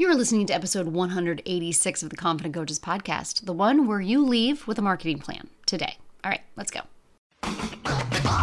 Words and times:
You're 0.00 0.14
listening 0.14 0.46
to 0.46 0.54
episode 0.54 0.86
186 0.86 2.04
of 2.04 2.10
the 2.10 2.14
Confident 2.14 2.54
Coaches 2.54 2.78
podcast, 2.78 3.46
the 3.46 3.52
one 3.52 3.88
where 3.88 4.00
you 4.00 4.24
leave 4.24 4.64
with 4.68 4.78
a 4.78 4.82
marketing 4.82 5.18
plan 5.18 5.48
today. 5.66 5.98
All 6.22 6.30
right, 6.30 6.42
let's 6.54 6.70
go. 6.70 6.82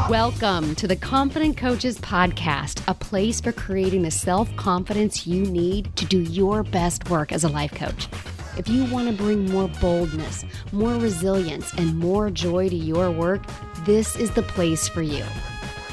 Welcome 0.09 0.75
to 0.75 0.85
the 0.85 0.97
Confident 0.97 1.55
Coaches 1.55 1.97
podcast, 1.97 2.83
a 2.89 2.93
place 2.93 3.39
for 3.39 3.53
creating 3.53 4.01
the 4.01 4.11
self 4.11 4.53
confidence 4.57 5.25
you 5.25 5.45
need 5.45 5.95
to 5.95 6.03
do 6.03 6.23
your 6.23 6.61
best 6.61 7.09
work 7.09 7.31
as 7.31 7.45
a 7.45 7.49
life 7.49 7.73
coach. 7.73 8.09
If 8.57 8.67
you 8.67 8.83
want 8.91 9.07
to 9.07 9.13
bring 9.13 9.49
more 9.49 9.69
boldness, 9.79 10.43
more 10.73 10.95
resilience, 10.95 11.73
and 11.75 11.97
more 11.97 12.29
joy 12.29 12.67
to 12.67 12.75
your 12.75 13.09
work, 13.11 13.43
this 13.85 14.17
is 14.17 14.29
the 14.31 14.43
place 14.43 14.89
for 14.89 15.01
you. 15.01 15.23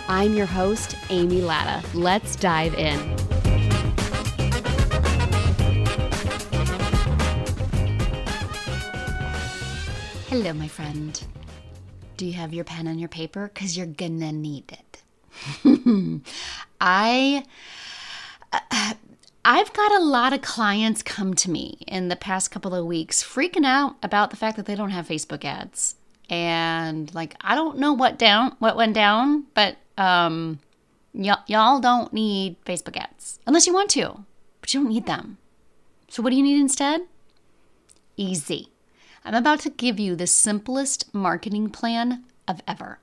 I'm 0.09 0.35
your 0.35 0.47
host, 0.47 0.97
Amy 1.11 1.41
Latta. 1.41 1.87
Let's 1.97 2.35
dive 2.35 2.75
in. 2.75 3.42
Hello, 10.33 10.55
my 10.55 10.67
friend. 10.67 11.23
Do 12.17 12.25
you 12.25 12.33
have 12.33 12.55
your 12.55 12.65
pen 12.65 12.87
and 12.87 12.99
your 12.99 13.11
paper? 13.11 13.51
Because 13.53 13.77
you're 13.77 13.85
gonna 13.85 14.33
need 14.33 14.73
it. 14.73 15.03
I. 16.81 17.45
Uh, 18.51 18.95
I've 19.45 19.75
got 19.75 19.93
a 19.93 20.03
lot 20.03 20.33
of 20.33 20.41
clients 20.41 21.03
come 21.03 21.35
to 21.35 21.51
me 21.51 21.81
in 21.87 22.09
the 22.09 22.17
past 22.17 22.51
couple 22.51 22.75
of 22.75 22.87
weeks 22.87 23.23
freaking 23.23 23.67
out 23.67 23.97
about 24.03 24.31
the 24.31 24.39
fact 24.39 24.57
that 24.57 24.65
they 24.65 24.75
don't 24.75 24.89
have 24.89 25.07
Facebook 25.07 25.45
ads. 25.45 25.97
And 26.31 27.15
like 27.15 27.37
I 27.43 27.55
don't 27.55 27.77
know 27.77 27.93
what 27.93 28.19
down 28.19 28.57
what 28.59 28.75
went 28.75 28.95
down, 28.95 29.45
but 29.53 29.77
um 29.99 30.61
y- 31.13 31.37
y'all 31.47 31.79
don't 31.79 32.11
need 32.11 32.57
Facebook 32.65 32.97
ads 32.97 33.39
unless 33.47 33.67
you 33.67 33.75
want 33.75 33.91
to, 33.91 34.25
but 34.63 34.73
you 34.73 34.81
don't 34.81 34.89
need 34.89 35.05
them. 35.05 35.37
So 36.09 36.23
what 36.23 36.31
do 36.31 36.37
you 36.37 36.43
need 36.43 36.59
instead? 36.59 37.03
Easy. 38.17 38.72
I'm 39.25 39.35
about 39.35 39.61
to 39.61 39.71
give 39.71 40.01
you 40.01 40.17
the 40.17 40.27
simplest 40.27 41.13
marketing 41.15 41.71
plan 41.71 42.25
of 42.49 42.61
ever. 42.67 42.99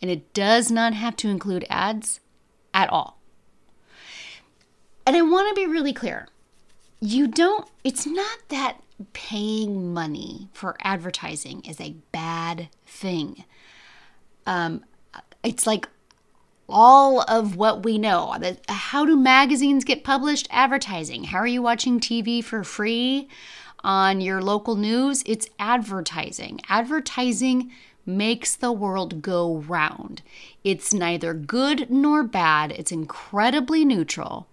And 0.00 0.10
it 0.10 0.32
does 0.32 0.70
not 0.70 0.92
have 0.94 1.16
to 1.16 1.28
include 1.28 1.64
ads 1.68 2.20
at 2.74 2.90
all. 2.90 3.18
And 5.06 5.16
I 5.16 5.22
want 5.22 5.48
to 5.48 5.60
be 5.60 5.66
really 5.66 5.92
clear. 5.92 6.28
You 7.00 7.26
don't, 7.26 7.66
it's 7.84 8.06
not 8.06 8.38
that 8.48 8.78
paying 9.12 9.92
money 9.92 10.48
for 10.52 10.76
advertising 10.82 11.64
is 11.64 11.80
a 11.80 11.94
bad 12.12 12.68
thing. 12.86 13.44
Um, 14.46 14.84
it's 15.42 15.66
like 15.66 15.88
all 16.68 17.22
of 17.22 17.56
what 17.56 17.84
we 17.84 17.96
know. 17.96 18.36
How 18.68 19.06
do 19.06 19.16
magazines 19.16 19.84
get 19.84 20.04
published? 20.04 20.48
Advertising. 20.50 21.24
How 21.24 21.38
are 21.38 21.46
you 21.46 21.62
watching 21.62 22.00
TV 22.00 22.44
for 22.44 22.62
free? 22.62 23.28
On 23.84 24.20
your 24.20 24.42
local 24.42 24.76
news, 24.76 25.22
it's 25.26 25.48
advertising. 25.58 26.60
Advertising 26.68 27.70
makes 28.04 28.56
the 28.56 28.72
world 28.72 29.22
go 29.22 29.58
round. 29.58 30.22
It's 30.64 30.92
neither 30.92 31.34
good 31.34 31.90
nor 31.90 32.22
bad, 32.24 32.72
it's 32.72 32.92
incredibly 32.92 33.84
neutral. 33.84 34.48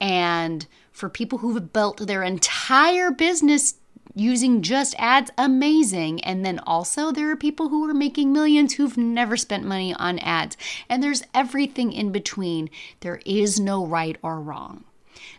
And 0.00 0.66
for 0.92 1.08
people 1.08 1.38
who've 1.38 1.72
built 1.72 2.06
their 2.06 2.22
entire 2.22 3.10
business 3.10 3.74
using 4.14 4.62
just 4.62 4.94
ads, 4.98 5.30
amazing. 5.36 6.24
And 6.24 6.44
then 6.44 6.58
also, 6.60 7.12
there 7.12 7.30
are 7.30 7.36
people 7.36 7.68
who 7.68 7.88
are 7.88 7.94
making 7.94 8.32
millions 8.32 8.74
who've 8.74 8.96
never 8.96 9.36
spent 9.36 9.64
money 9.64 9.92
on 9.94 10.18
ads. 10.20 10.56
And 10.88 11.02
there's 11.02 11.22
everything 11.34 11.92
in 11.92 12.12
between. 12.12 12.70
There 13.00 13.20
is 13.26 13.60
no 13.60 13.84
right 13.84 14.16
or 14.22 14.40
wrong. 14.40 14.84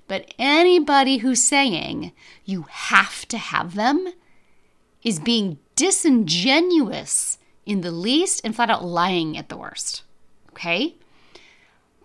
But 0.08 0.34
anybody 0.40 1.18
who's 1.18 1.44
saying 1.44 2.14
you 2.46 2.66
have 2.70 3.28
to 3.28 3.38
have 3.38 3.76
them 3.76 4.14
is 5.04 5.20
being 5.20 5.60
disingenuous 5.76 7.38
in 7.66 7.82
the 7.82 7.92
least 7.92 8.42
and 8.44 8.56
flat 8.56 8.70
out 8.70 8.84
lying 8.84 9.38
at 9.38 9.50
the 9.50 9.58
worst. 9.58 10.04
Okay? 10.52 10.96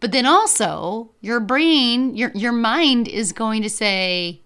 But 0.01 0.11
then 0.11 0.27
also, 0.27 1.13
your 1.21 1.39
brain, 1.39 2.17
your, 2.17 2.33
your 2.35 2.53
mind 2.53 3.07
is 3.07 3.33
going 3.33 3.63
to 3.63 3.71
say, 3.71 4.41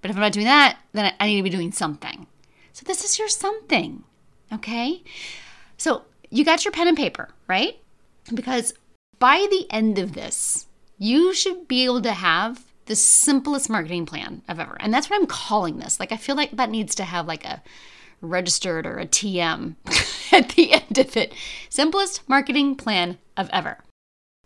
but 0.00 0.10
if 0.10 0.16
I'm 0.16 0.22
not 0.22 0.32
doing 0.32 0.46
that, 0.46 0.78
then 0.92 1.12
I 1.20 1.26
need 1.26 1.36
to 1.36 1.42
be 1.42 1.50
doing 1.50 1.70
something. 1.70 2.26
So 2.72 2.84
this 2.86 3.04
is 3.04 3.18
your 3.18 3.28
something. 3.28 4.04
Okay? 4.50 5.02
So 5.76 6.02
you 6.30 6.44
got 6.44 6.64
your 6.64 6.72
pen 6.72 6.88
and 6.88 6.96
paper, 6.96 7.28
right? 7.46 7.78
Because 8.32 8.72
by 9.18 9.46
the 9.50 9.66
end 9.70 9.98
of 9.98 10.14
this, 10.14 10.66
you 10.98 11.34
should 11.34 11.68
be 11.68 11.84
able 11.84 12.00
to 12.02 12.12
have 12.12 12.71
the 12.86 12.96
simplest 12.96 13.70
marketing 13.70 14.06
plan 14.06 14.42
I've 14.48 14.60
ever. 14.60 14.76
And 14.80 14.92
that's 14.92 15.08
what 15.08 15.20
I'm 15.20 15.26
calling 15.26 15.78
this. 15.78 16.00
Like 16.00 16.12
I 16.12 16.16
feel 16.16 16.36
like 16.36 16.52
that 16.52 16.70
needs 16.70 16.94
to 16.96 17.04
have 17.04 17.26
like 17.26 17.44
a 17.44 17.62
registered 18.20 18.86
or 18.86 18.98
a 18.98 19.06
TM 19.06 19.74
at 20.32 20.50
the 20.50 20.72
end 20.72 20.98
of 20.98 21.16
it. 21.16 21.34
Simplest 21.68 22.26
marketing 22.28 22.76
plan 22.76 23.18
of 23.36 23.50
ever. 23.52 23.78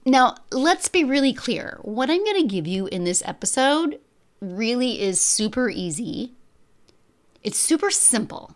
Now, 0.04 0.36
let's 0.52 0.88
be 0.88 1.04
really 1.04 1.32
clear. 1.32 1.78
What 1.82 2.10
I'm 2.10 2.25
going 2.25 2.41
to 2.41 2.54
give 2.54 2.66
you 2.66 2.86
in 2.86 3.04
this 3.04 3.22
episode 3.26 3.98
really 4.41 5.00
is 5.00 5.20
super 5.20 5.69
easy. 5.69 6.32
It's 7.42 7.58
super 7.58 7.91
simple. 7.91 8.54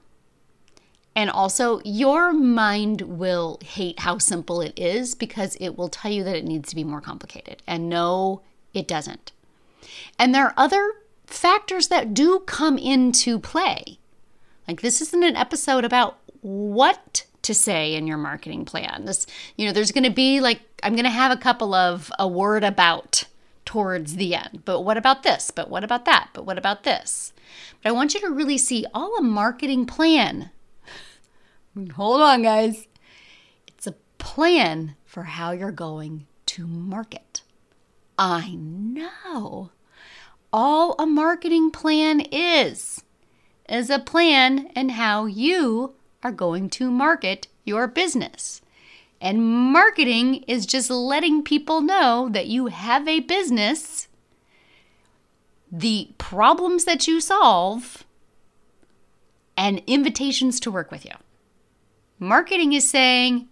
And 1.17 1.29
also, 1.29 1.81
your 1.85 2.33
mind 2.33 3.03
will 3.03 3.59
hate 3.65 4.01
how 4.01 4.19
simple 4.19 4.61
it 4.61 4.73
is 4.77 5.17
because 5.17 5.57
it 5.57 5.71
will 5.77 5.89
tell 5.89 6.11
you 6.11 6.23
that 6.23 6.37
it 6.37 6.45
needs 6.45 6.69
to 6.71 6.77
be 6.77 6.85
more 6.85 7.01
complicated. 7.01 7.63
And 7.67 7.89
no, 7.89 8.43
it 8.73 8.87
doesn't. 8.87 9.33
And 10.19 10.35
there 10.35 10.47
are 10.47 10.55
other 10.57 10.93
factors 11.27 11.89
that 11.89 12.15
do 12.15 12.41
come 12.41 12.79
into 12.79 13.39
play. 13.39 13.99
Like 14.67 14.83
this 14.83 15.01
isn't 15.01 15.23
an 15.23 15.37
episode 15.37 15.85
about 15.85 16.19
what 16.43 17.27
to 17.43 17.55
say 17.55 17.95
in 17.95 18.07
your 18.07 18.19
marketing 18.19 18.65
plan. 18.65 19.05
This, 19.05 19.27
you 19.57 19.67
know, 19.67 19.73
there's 19.73 19.93
going 19.93 20.05
to 20.05 20.11
be 20.11 20.41
like 20.41 20.61
I'm 20.83 20.95
going 20.95 21.05
to 21.05 21.11
have 21.11 21.33
a 21.33 21.41
couple 21.41 21.75
of 21.75 22.13
a 22.19 22.29
word 22.29 22.65
about 22.65 23.25
towards 23.65 24.17
the 24.17 24.35
end. 24.35 24.63
But 24.65 24.81
what 24.81 24.97
about 24.97 25.23
this? 25.23 25.51
But 25.51 25.71
what 25.71 25.85
about 25.85 26.05
that? 26.05 26.31
But 26.33 26.45
what 26.47 26.59
about 26.59 26.85
this? 26.85 27.33
But 27.83 27.91
I 27.91 27.93
want 27.93 28.15
you 28.15 28.21
to 28.21 28.31
really 28.31 28.59
see 28.59 28.87
all 28.93 29.17
a 29.17 29.23
marketing 29.23 29.87
plan. 29.87 30.51
Hold 31.95 32.21
on, 32.21 32.43
guys. 32.43 32.87
It's 33.69 33.87
a 33.87 33.95
plan 34.19 34.97
for 35.05 35.25
how 35.25 35.53
you're 35.53 35.71
going 35.71 36.27
to 36.47 36.67
market. 36.67 37.43
I 38.19 38.55
know 38.55 39.71
all 40.53 40.95
a 40.99 41.07
marketing 41.07 41.71
plan 41.71 42.21
is 42.21 43.03
is 43.69 43.89
a 43.89 43.99
plan 43.99 44.69
and 44.75 44.93
how 44.93 45.27
you 45.27 45.95
are 46.23 46.33
going 46.33 46.69
to 46.69 46.91
market 46.91 47.47
your 47.65 47.87
business. 47.87 48.61
And 49.21 49.45
marketing 49.45 50.45
is 50.49 50.67
just 50.67 50.91
letting 50.91 51.43
people 51.45 51.81
know 51.81 52.29
that 52.33 52.47
you 52.47 52.67
have 52.67 53.07
a 53.07 53.21
business, 53.21 54.09
the 55.71 56.11
problems 56.19 56.85
that 56.85 57.07
you 57.07 57.21
solve, 57.21 58.05
and 59.57 59.83
invitations 59.87 60.59
to 60.61 60.71
work 60.71 60.91
with 60.91 61.05
you. 61.05 61.13
Marketing 62.19 62.73
is 62.73 62.89
saying, 62.89 63.47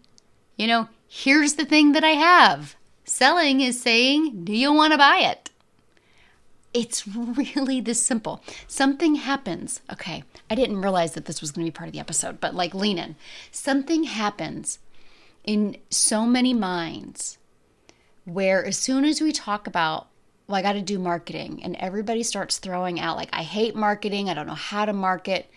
you 0.56 0.66
know, 0.66 0.88
here's 1.06 1.54
the 1.54 1.66
thing 1.66 1.92
that 1.92 2.04
I 2.04 2.12
have. 2.12 2.76
Selling 3.04 3.60
is 3.60 3.80
saying, 3.80 4.44
do 4.44 4.54
you 4.54 4.72
want 4.72 4.92
to 4.92 4.98
buy 4.98 5.18
it? 5.18 5.47
It's 6.74 7.06
really 7.06 7.80
this 7.80 8.02
simple. 8.02 8.42
Something 8.66 9.14
happens. 9.14 9.80
Okay, 9.92 10.22
I 10.50 10.54
didn't 10.54 10.82
realize 10.82 11.12
that 11.12 11.24
this 11.24 11.40
was 11.40 11.50
going 11.50 11.64
to 11.64 11.72
be 11.72 11.74
part 11.74 11.88
of 11.88 11.92
the 11.92 12.00
episode, 12.00 12.40
but 12.40 12.54
like 12.54 12.74
lean 12.74 12.98
in. 12.98 13.16
Something 13.50 14.04
happens 14.04 14.78
in 15.44 15.78
so 15.90 16.26
many 16.26 16.52
minds 16.52 17.38
where 18.24 18.64
as 18.64 18.76
soon 18.76 19.06
as 19.06 19.20
we 19.22 19.32
talk 19.32 19.66
about, 19.66 20.08
well, 20.46 20.56
I 20.56 20.62
got 20.62 20.74
to 20.74 20.82
do 20.82 20.98
marketing, 20.98 21.60
and 21.62 21.76
everybody 21.76 22.22
starts 22.22 22.58
throwing 22.58 23.00
out, 23.00 23.16
like, 23.16 23.30
I 23.32 23.42
hate 23.42 23.74
marketing, 23.74 24.28
I 24.28 24.34
don't 24.34 24.46
know 24.46 24.54
how 24.54 24.84
to 24.84 24.92
market 24.92 25.50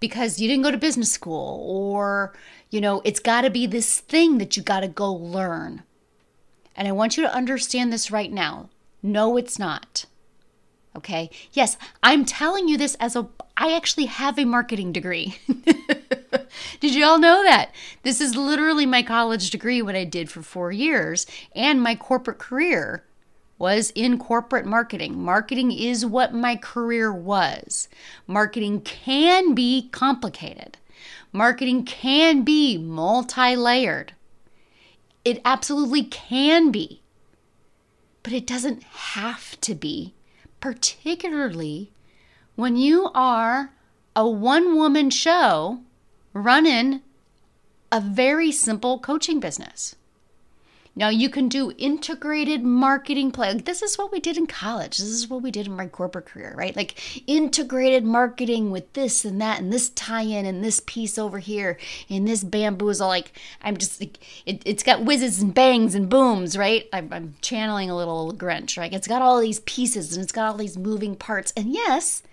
because 0.00 0.40
you 0.40 0.48
didn't 0.48 0.64
go 0.64 0.70
to 0.70 0.78
business 0.78 1.10
school, 1.10 1.62
or, 1.66 2.34
you 2.70 2.80
know, 2.80 3.02
it's 3.04 3.20
got 3.20 3.42
to 3.42 3.50
be 3.50 3.66
this 3.66 4.00
thing 4.00 4.38
that 4.38 4.56
you 4.56 4.62
got 4.62 4.80
to 4.80 4.88
go 4.88 5.12
learn. 5.12 5.82
And 6.76 6.86
I 6.86 6.92
want 6.92 7.16
you 7.16 7.22
to 7.24 7.34
understand 7.34 7.92
this 7.92 8.10
right 8.10 8.32
now. 8.32 8.70
No, 9.02 9.36
it's 9.36 9.58
not. 9.58 10.06
Okay. 10.98 11.30
Yes, 11.52 11.76
I'm 12.02 12.24
telling 12.24 12.66
you 12.66 12.76
this 12.76 12.96
as 12.96 13.14
a, 13.14 13.28
I 13.56 13.72
actually 13.76 14.06
have 14.06 14.36
a 14.36 14.44
marketing 14.44 14.90
degree. 14.92 15.38
did 16.80 16.92
you 16.92 17.04
all 17.04 17.20
know 17.20 17.44
that? 17.44 17.70
This 18.02 18.20
is 18.20 18.34
literally 18.34 18.84
my 18.84 19.04
college 19.04 19.50
degree, 19.50 19.80
what 19.80 19.94
I 19.94 20.02
did 20.02 20.28
for 20.28 20.42
four 20.42 20.72
years, 20.72 21.24
and 21.54 21.80
my 21.80 21.94
corporate 21.94 22.38
career 22.38 23.04
was 23.58 23.92
in 23.94 24.18
corporate 24.18 24.66
marketing. 24.66 25.22
Marketing 25.22 25.70
is 25.70 26.04
what 26.04 26.34
my 26.34 26.56
career 26.56 27.12
was. 27.12 27.88
Marketing 28.26 28.80
can 28.80 29.54
be 29.54 29.88
complicated. 29.92 30.78
Marketing 31.32 31.84
can 31.84 32.42
be 32.42 32.76
multi 32.76 33.54
layered. 33.54 34.14
It 35.24 35.40
absolutely 35.44 36.02
can 36.02 36.72
be. 36.72 37.02
But 38.24 38.32
it 38.32 38.48
doesn't 38.48 38.82
have 38.82 39.60
to 39.60 39.76
be 39.76 40.14
particularly 40.60 41.90
when 42.56 42.76
you 42.76 43.10
are 43.14 43.70
a 44.16 44.28
one 44.28 44.74
woman 44.76 45.10
show 45.10 45.80
running 46.32 47.02
a 47.90 48.00
very 48.00 48.52
simple 48.52 48.98
coaching 48.98 49.40
business. 49.40 49.96
Now 50.98 51.10
you 51.10 51.30
can 51.30 51.48
do 51.48 51.72
integrated 51.78 52.64
marketing 52.64 53.30
play. 53.30 53.54
Like 53.54 53.66
this 53.66 53.82
is 53.82 53.96
what 53.96 54.10
we 54.10 54.18
did 54.18 54.36
in 54.36 54.48
college. 54.48 54.98
This 54.98 55.06
is 55.06 55.28
what 55.28 55.42
we 55.42 55.52
did 55.52 55.68
in 55.68 55.76
my 55.76 55.86
corporate 55.86 56.26
career, 56.26 56.52
right? 56.58 56.74
Like 56.74 57.22
integrated 57.28 58.04
marketing 58.04 58.72
with 58.72 58.92
this 58.94 59.24
and 59.24 59.40
that 59.40 59.60
and 59.60 59.72
this 59.72 59.90
tie-in 59.90 60.44
and 60.44 60.64
this 60.64 60.82
piece 60.84 61.16
over 61.16 61.38
here 61.38 61.78
and 62.10 62.26
this 62.26 62.42
bamboozle. 62.42 63.06
Like 63.06 63.30
I'm 63.62 63.76
just 63.76 64.00
like 64.00 64.18
it, 64.44 64.66
has 64.66 64.82
got 64.82 65.04
whizzes 65.04 65.40
and 65.40 65.54
bangs 65.54 65.94
and 65.94 66.08
booms, 66.08 66.58
right? 66.58 66.88
I'm, 66.92 67.12
I'm 67.12 67.36
channeling 67.42 67.90
a 67.90 67.96
little 67.96 68.32
Grinch, 68.32 68.76
right? 68.76 68.92
It's 68.92 69.06
got 69.06 69.22
all 69.22 69.40
these 69.40 69.60
pieces 69.60 70.16
and 70.16 70.22
it's 70.24 70.32
got 70.32 70.50
all 70.50 70.58
these 70.58 70.76
moving 70.76 71.14
parts. 71.14 71.52
And 71.56 71.72
yes, 71.72 72.24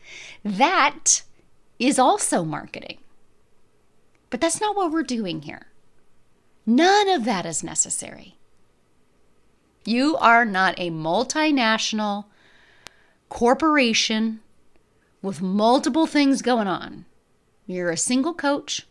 that 0.43 1.21
is 1.77 1.99
also 1.99 2.43
marketing. 2.43 2.97
But 4.31 4.41
that's 4.41 4.59
not 4.59 4.75
what 4.75 4.91
we're 4.91 5.03
doing 5.03 5.43
here. 5.43 5.67
None 6.65 7.07
of 7.09 7.25
that 7.25 7.45
is 7.45 7.63
necessary. 7.63 8.35
You 9.85 10.17
are 10.17 10.45
not 10.45 10.73
a 10.79 10.89
multinational 10.89 12.25
corporation 13.29 14.41
with 15.21 15.41
multiple 15.41 16.07
things 16.07 16.41
going 16.41 16.67
on. 16.67 17.05
You're 17.67 17.91
a 17.91 17.97
single 17.97 18.33
coach 18.33 18.87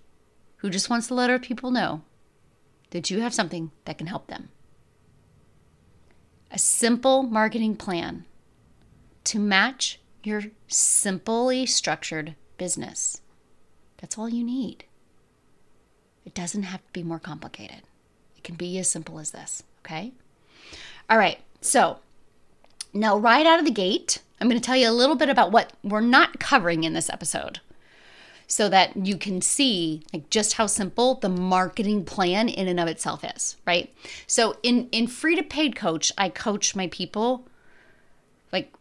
who 0.59 0.71
just 0.71 0.89
wants 0.89 1.09
to 1.09 1.15
let 1.15 1.31
other 1.31 1.39
people 1.39 1.71
know 1.71 2.03
that 2.91 3.11
you 3.11 3.21
have 3.21 3.35
something 3.35 3.73
that 3.85 3.99
can 3.99 4.07
help 4.07 4.29
them. 4.29 4.51
A 6.51 6.59
simple 6.59 7.25
marketing 7.25 7.75
plan 7.77 8.25
to 9.25 9.39
match 9.41 10.01
your 10.23 10.43
simply 10.69 11.67
structured 11.67 12.37
business. 12.57 13.21
That's 13.99 14.17
all 14.17 14.29
you 14.29 14.45
need. 14.45 14.85
It 16.25 16.35
doesn't 16.35 16.63
have 16.63 16.87
to 16.87 16.93
be 16.93 17.03
more 17.03 17.19
complicated. 17.19 17.83
It 18.37 18.45
can 18.45 18.55
be 18.55 18.79
as 18.79 18.89
simple 18.89 19.19
as 19.19 19.33
this, 19.33 19.65
okay? 19.81 20.13
All 21.11 21.19
right, 21.19 21.39
so 21.61 21.99
now 22.95 23.19
right 23.19 23.45
out 23.45 23.59
of 23.59 23.65
the 23.65 23.71
gate, 23.71 24.23
I'm 24.41 24.49
going 24.49 24.61
to 24.61 24.65
tell 24.65 24.77
you 24.77 24.89
a 24.89 24.93
little 24.93 25.17
bit 25.17 25.29
about 25.29 25.53
what 25.53 25.73
we're 25.83 26.01
not 26.01 26.41
covering 26.41 26.85
in 26.85 26.95
this 26.95 27.11
episode 27.11 27.61
so 28.47 28.69
that 28.69 28.97
you 28.97 29.17
can 29.17 29.41
see 29.41 30.03
like 30.13 30.31
just 30.31 30.55
how 30.55 30.67
simple 30.67 31.17
the 31.17 31.29
marketing 31.29 32.05
plan 32.05 32.49
in 32.49 32.69
and 32.69 32.81
of 32.81 32.89
itself 32.89 33.25
is, 33.25 33.57
right? 33.67 33.93
So 34.27 34.57
in 34.63 34.89
in 34.93 35.07
free 35.07 35.37
to 35.37 35.43
paid 35.43 35.77
coach, 35.77 36.13
I 36.17 36.29
coach 36.29 36.77
my 36.77 36.89
people 36.89 37.47
like 38.53 38.73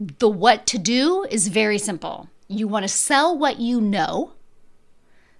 the 0.00 0.28
what 0.28 0.66
to 0.68 0.78
do 0.78 1.24
is 1.30 1.48
very 1.48 1.78
simple. 1.78 2.28
You 2.48 2.68
want 2.68 2.84
to 2.84 2.88
sell 2.88 3.36
what 3.36 3.60
you 3.60 3.80
know. 3.80 4.32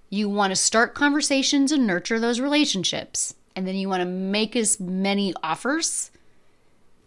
You 0.09 0.29
want 0.29 0.51
to 0.51 0.55
start 0.55 0.95
conversations 0.95 1.71
and 1.71 1.85
nurture 1.85 2.19
those 2.19 2.39
relationships 2.39 3.35
and 3.55 3.67
then 3.67 3.75
you 3.75 3.89
want 3.89 4.01
to 4.01 4.05
make 4.05 4.55
as 4.55 4.79
many 4.79 5.33
offers 5.43 6.11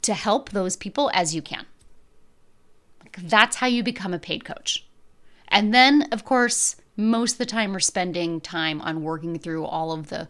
to 0.02 0.14
help 0.14 0.50
those 0.50 0.76
people 0.76 1.10
as 1.12 1.34
you 1.34 1.42
can. 1.42 1.66
That's 3.18 3.56
how 3.56 3.66
you 3.66 3.82
become 3.82 4.14
a 4.14 4.18
paid 4.18 4.44
coach. 4.44 4.86
And 5.48 5.74
then, 5.74 6.08
of 6.12 6.24
course, 6.24 6.76
most 6.96 7.32
of 7.32 7.38
the 7.38 7.46
time 7.46 7.72
we're 7.72 7.80
spending 7.80 8.40
time 8.40 8.80
on 8.80 9.02
working 9.02 9.38
through 9.38 9.64
all 9.64 9.92
of 9.92 10.08
the 10.08 10.28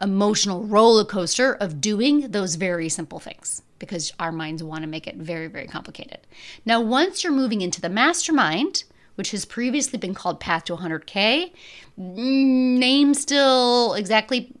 emotional 0.00 0.64
roller 0.64 1.04
coaster 1.04 1.54
of 1.54 1.80
doing 1.80 2.30
those 2.30 2.56
very 2.56 2.88
simple 2.88 3.18
things 3.18 3.62
because 3.78 4.12
our 4.18 4.32
minds 4.32 4.62
want 4.62 4.82
to 4.82 4.88
make 4.88 5.06
it 5.06 5.16
very, 5.16 5.48
very 5.48 5.66
complicated. 5.66 6.18
Now, 6.64 6.80
once 6.80 7.22
you're 7.24 7.32
moving 7.32 7.62
into 7.62 7.80
the 7.80 7.88
mastermind, 7.88 8.84
which 9.16 9.32
has 9.32 9.44
previously 9.44 9.98
been 9.98 10.14
called 10.14 10.40
Path 10.40 10.64
to 10.64 10.76
100K, 10.76 11.52
mm, 11.98 12.78
name 12.78 13.14
still 13.14 13.94
exactly 13.94 14.52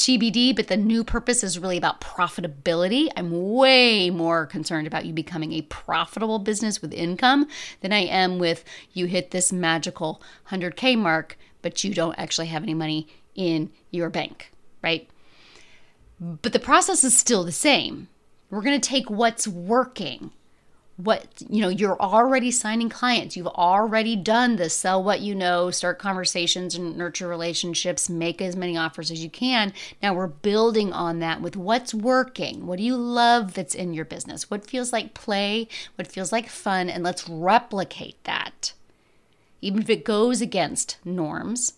TBD, 0.00 0.56
but 0.56 0.68
the 0.68 0.76
new 0.78 1.04
purpose 1.04 1.44
is 1.44 1.58
really 1.58 1.76
about 1.76 2.00
profitability. 2.00 3.10
I'm 3.16 3.52
way 3.52 4.08
more 4.08 4.46
concerned 4.46 4.86
about 4.86 5.04
you 5.04 5.12
becoming 5.12 5.52
a 5.52 5.62
profitable 5.62 6.38
business 6.38 6.80
with 6.80 6.94
income 6.94 7.46
than 7.82 7.92
I 7.92 8.00
am 8.00 8.38
with 8.38 8.64
you 8.92 9.04
hit 9.06 9.30
this 9.30 9.52
magical 9.52 10.22
100K 10.50 10.96
mark, 10.96 11.36
but 11.60 11.84
you 11.84 11.92
don't 11.92 12.18
actually 12.18 12.46
have 12.46 12.62
any 12.62 12.72
money 12.72 13.08
in 13.34 13.70
your 13.90 14.08
bank, 14.08 14.52
right? 14.82 15.08
But 16.18 16.54
the 16.54 16.58
process 16.58 17.04
is 17.04 17.16
still 17.16 17.44
the 17.44 17.52
same. 17.52 18.08
We're 18.48 18.62
going 18.62 18.80
to 18.80 18.88
take 18.88 19.10
what's 19.10 19.46
working 19.46 20.32
what 21.04 21.26
you 21.48 21.60
know 21.60 21.68
you're 21.68 22.00
already 22.00 22.50
signing 22.50 22.88
clients. 22.88 23.36
You've 23.36 23.46
already 23.46 24.16
done 24.16 24.56
this. 24.56 24.74
Sell 24.74 25.02
what 25.02 25.20
you 25.20 25.34
know 25.34 25.70
start 25.70 25.98
conversations 25.98 26.74
and 26.74 26.96
nurture 26.96 27.28
relationships 27.28 28.10
make 28.10 28.40
as 28.42 28.56
many 28.56 28.76
offers 28.76 29.10
as 29.10 29.22
you 29.22 29.30
can. 29.30 29.72
Now 30.02 30.14
we're 30.14 30.26
building 30.26 30.92
on 30.92 31.18
that 31.20 31.40
with 31.40 31.56
what's 31.56 31.94
working. 31.94 32.66
What 32.66 32.78
do 32.78 32.84
you 32.84 32.96
love 32.96 33.54
that's 33.54 33.74
in 33.74 33.94
your 33.94 34.04
business? 34.04 34.50
What 34.50 34.68
feels 34.68 34.92
like 34.92 35.14
play? 35.14 35.68
What 35.96 36.06
feels 36.06 36.32
like 36.32 36.48
fun? 36.48 36.88
And 36.88 37.02
let's 37.02 37.28
replicate 37.28 38.22
that. 38.24 38.72
Even 39.62 39.82
if 39.82 39.90
it 39.90 40.04
goes 40.04 40.40
against 40.40 40.98
norms 41.04 41.74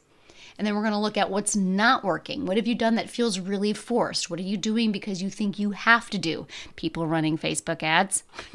and 0.59 0.67
then 0.67 0.75
we're 0.75 0.83
going 0.83 0.93
to 0.93 0.99
look 0.99 1.17
at 1.17 1.31
what's 1.31 1.57
not 1.57 2.05
working. 2.05 2.47
What 2.47 2.57
have 2.57 2.67
you 2.67 2.75
done 2.75 2.95
that 2.97 3.11
feels 3.11 3.39
really 3.39 3.73
forced? 3.73 4.31
What 4.31 4.39
are 4.39 4.45
you 4.45 4.57
doing 4.57 4.93
because 4.93 5.23
you 5.23 5.31
think 5.31 5.59
you 5.59 5.73
have 5.73 6.11
to 6.11 6.19
do? 6.19 6.47
People 6.77 7.07
running 7.07 7.39
Facebook 7.39 7.83
ads. 7.83 8.25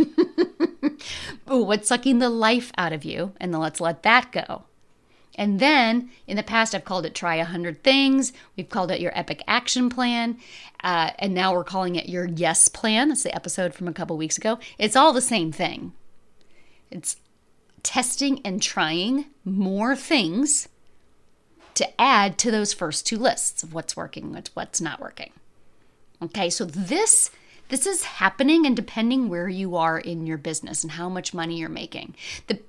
Ooh, 1.52 1.64
what's 1.64 1.88
sucking 1.88 2.20
the 2.20 2.30
life 2.30 2.72
out 2.78 2.94
of 2.94 3.06
you? 3.06 3.34
And 3.40 3.54
then 3.54 3.62
let's 3.62 3.82
let 3.82 4.04
that 4.04 4.32
go. 4.32 4.64
And 5.36 5.60
then 5.60 6.10
in 6.26 6.36
the 6.36 6.44
past, 6.44 6.74
I've 6.74 6.84
called 6.84 7.06
it 7.06 7.14
Try 7.14 7.36
a 7.36 7.40
100 7.40 7.84
Things. 7.84 8.34
We've 8.56 8.70
called 8.70 8.92
it 8.92 9.00
your 9.00 9.18
Epic 9.18 9.44
Action 9.48 9.90
Plan. 9.90 10.38
Uh, 10.84 11.12
and 11.20 11.34
now 11.34 11.54
we're 11.54 11.64
calling 11.64 11.96
it 11.96 12.10
your 12.10 12.26
Yes 12.26 12.68
Plan. 12.68 13.10
That's 13.10 13.24
the 13.24 13.36
episode 13.36 13.74
from 13.74 13.88
a 13.88 13.94
couple 13.94 14.18
weeks 14.18 14.38
ago. 14.38 14.58
It's 14.80 14.96
all 14.96 15.14
the 15.14 15.22
same 15.22 15.52
thing. 15.52 15.94
It's 16.90 17.18
testing 17.84 18.42
and 18.44 18.62
trying 18.62 19.26
more 19.46 19.96
things 19.96 20.68
to 21.78 22.02
add 22.02 22.40
to 22.40 22.50
those 22.50 22.74
first 22.74 23.06
two 23.06 23.18
lists 23.18 23.62
of 23.62 23.72
what's 23.72 23.96
working, 23.96 24.36
and 24.36 24.50
what's 24.56 24.82
not 24.82 25.00
working. 25.00 25.32
Okay, 26.22 26.50
so 26.50 26.66
this 26.66 27.30
this 27.70 27.86
is 27.86 28.04
happening 28.04 28.66
and 28.66 28.76
depending 28.76 29.30
where 29.30 29.48
you 29.48 29.76
are 29.76 30.00
in 30.00 30.26
your 30.26 30.38
business 30.38 30.84
and 30.84 30.94
how 30.94 31.08
much 31.10 31.34
money 31.34 31.60
you're 31.60 31.70
making. 31.70 32.16
The 32.48 32.60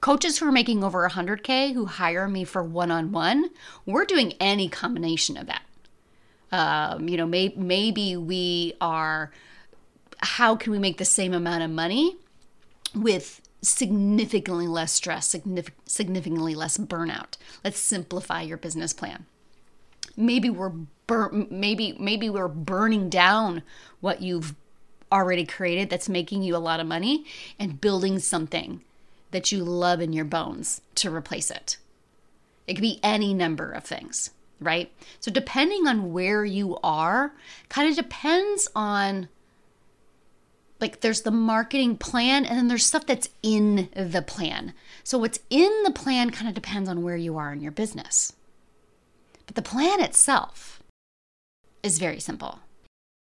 coaches 0.00 0.38
who 0.38 0.46
are 0.46 0.52
making 0.52 0.84
over 0.84 1.08
100K 1.08 1.72
who 1.72 1.86
hire 1.86 2.28
me 2.28 2.44
for 2.44 2.62
one 2.62 2.90
on 2.90 3.12
one, 3.12 3.50
we're 3.86 4.04
doing 4.04 4.34
any 4.38 4.68
combination 4.68 5.36
of 5.38 5.46
that. 5.46 5.62
Um, 6.52 7.08
you 7.08 7.16
know, 7.16 7.26
may, 7.26 7.54
maybe 7.56 8.16
we 8.16 8.74
are, 8.80 9.30
how 10.18 10.54
can 10.54 10.70
we 10.70 10.78
make 10.78 10.98
the 10.98 11.06
same 11.06 11.32
amount 11.32 11.62
of 11.62 11.70
money 11.70 12.16
with 12.94 13.40
significantly 13.62 14.66
less 14.66 14.92
stress, 14.92 15.28
significantly 15.28 16.54
less 16.54 16.76
burnout? 16.78 17.36
Let's 17.64 17.78
simplify 17.78 18.42
your 18.42 18.58
business 18.58 18.92
plan 18.92 19.26
maybe 20.16 20.50
we're 20.50 20.72
bur- 21.06 21.46
maybe 21.50 21.96
maybe 21.98 22.28
we're 22.28 22.48
burning 22.48 23.08
down 23.08 23.62
what 24.00 24.22
you've 24.22 24.54
already 25.10 25.44
created 25.44 25.90
that's 25.90 26.08
making 26.08 26.42
you 26.42 26.56
a 26.56 26.58
lot 26.58 26.80
of 26.80 26.86
money 26.86 27.24
and 27.58 27.80
building 27.80 28.18
something 28.18 28.82
that 29.30 29.52
you 29.52 29.62
love 29.62 30.00
in 30.00 30.12
your 30.12 30.24
bones 30.24 30.80
to 30.94 31.14
replace 31.14 31.50
it. 31.50 31.76
It 32.66 32.74
could 32.74 32.82
be 32.82 33.00
any 33.02 33.34
number 33.34 33.70
of 33.70 33.84
things, 33.84 34.30
right? 34.60 34.90
So 35.20 35.30
depending 35.30 35.86
on 35.86 36.12
where 36.12 36.44
you 36.44 36.78
are, 36.82 37.34
kind 37.68 37.88
of 37.88 37.96
depends 37.96 38.68
on 38.74 39.28
like 40.82 41.00
there's 41.00 41.22
the 41.22 41.30
marketing 41.30 41.96
plan 41.96 42.44
and 42.44 42.58
then 42.58 42.68
there's 42.68 42.84
stuff 42.84 43.06
that's 43.06 43.30
in 43.42 43.88
the 43.94 44.20
plan. 44.20 44.74
So 45.04 45.16
what's 45.16 45.40
in 45.48 45.82
the 45.84 45.92
plan 45.92 46.30
kind 46.30 46.48
of 46.48 46.54
depends 46.54 46.88
on 46.88 47.02
where 47.02 47.16
you 47.16 47.38
are 47.38 47.52
in 47.52 47.60
your 47.60 47.72
business. 47.72 48.34
But 49.46 49.54
the 49.54 49.62
plan 49.62 50.00
itself 50.00 50.82
is 51.82 51.98
very 51.98 52.20
simple. 52.20 52.60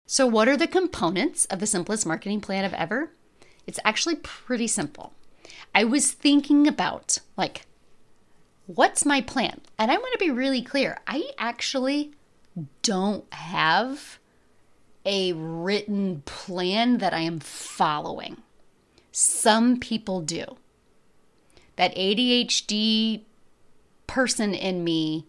So, 0.10 0.26
what 0.26 0.48
are 0.48 0.56
the 0.56 0.68
components 0.68 1.46
of 1.46 1.60
the 1.60 1.68
simplest 1.68 2.06
marketing 2.06 2.40
plan 2.40 2.64
of 2.64 2.74
ever? 2.74 3.12
It's 3.66 3.80
actually 3.84 4.16
pretty 4.16 4.68
simple. 4.68 5.14
I 5.76 5.84
was 5.84 6.12
thinking 6.12 6.66
about, 6.66 7.20
like, 7.36 7.66
what's 8.66 9.06
my 9.06 9.20
plan? 9.20 9.60
And 9.78 9.92
I 9.92 9.98
want 9.98 10.14
to 10.14 10.26
be 10.26 10.32
really 10.32 10.62
clear. 10.62 11.00
I 11.08 11.32
actually 11.38 12.14
don't 12.84 13.32
have 13.34 14.18
a 15.08 15.32
written 15.32 16.22
plan 16.26 16.98
that 16.98 17.14
I 17.14 17.22
am 17.22 17.40
following. 17.40 18.38
Some 19.12 19.80
people 19.80 20.22
do. 20.22 20.58
That 21.78 21.96
ADHD 21.96 23.22
person 24.06 24.54
in 24.54 24.84
me 24.84 25.26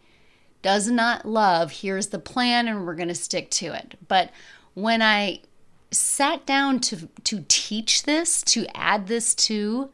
does 0.62 0.88
not 0.88 1.24
love, 1.24 1.70
here's 1.70 2.08
the 2.08 2.18
plan 2.18 2.66
and 2.66 2.84
we're 2.84 2.96
going 2.96 3.08
to 3.08 3.14
stick 3.14 3.50
to 3.52 3.66
it. 3.66 3.96
But 4.08 4.30
when 4.74 5.00
I 5.00 5.42
sat 5.90 6.44
down 6.44 6.80
to 6.80 7.08
to 7.24 7.44
teach 7.48 8.02
this, 8.02 8.42
to 8.42 8.66
add 8.76 9.06
this 9.06 9.34
to 9.34 9.90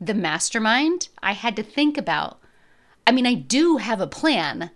the 0.00 0.14
mastermind, 0.14 1.08
I 1.22 1.32
had 1.32 1.56
to 1.56 1.62
think 1.62 1.96
about 1.96 2.38
I 3.06 3.12
mean, 3.12 3.26
I 3.26 3.34
do 3.34 3.78
have 3.78 4.00
a 4.00 4.06
plan. 4.06 4.70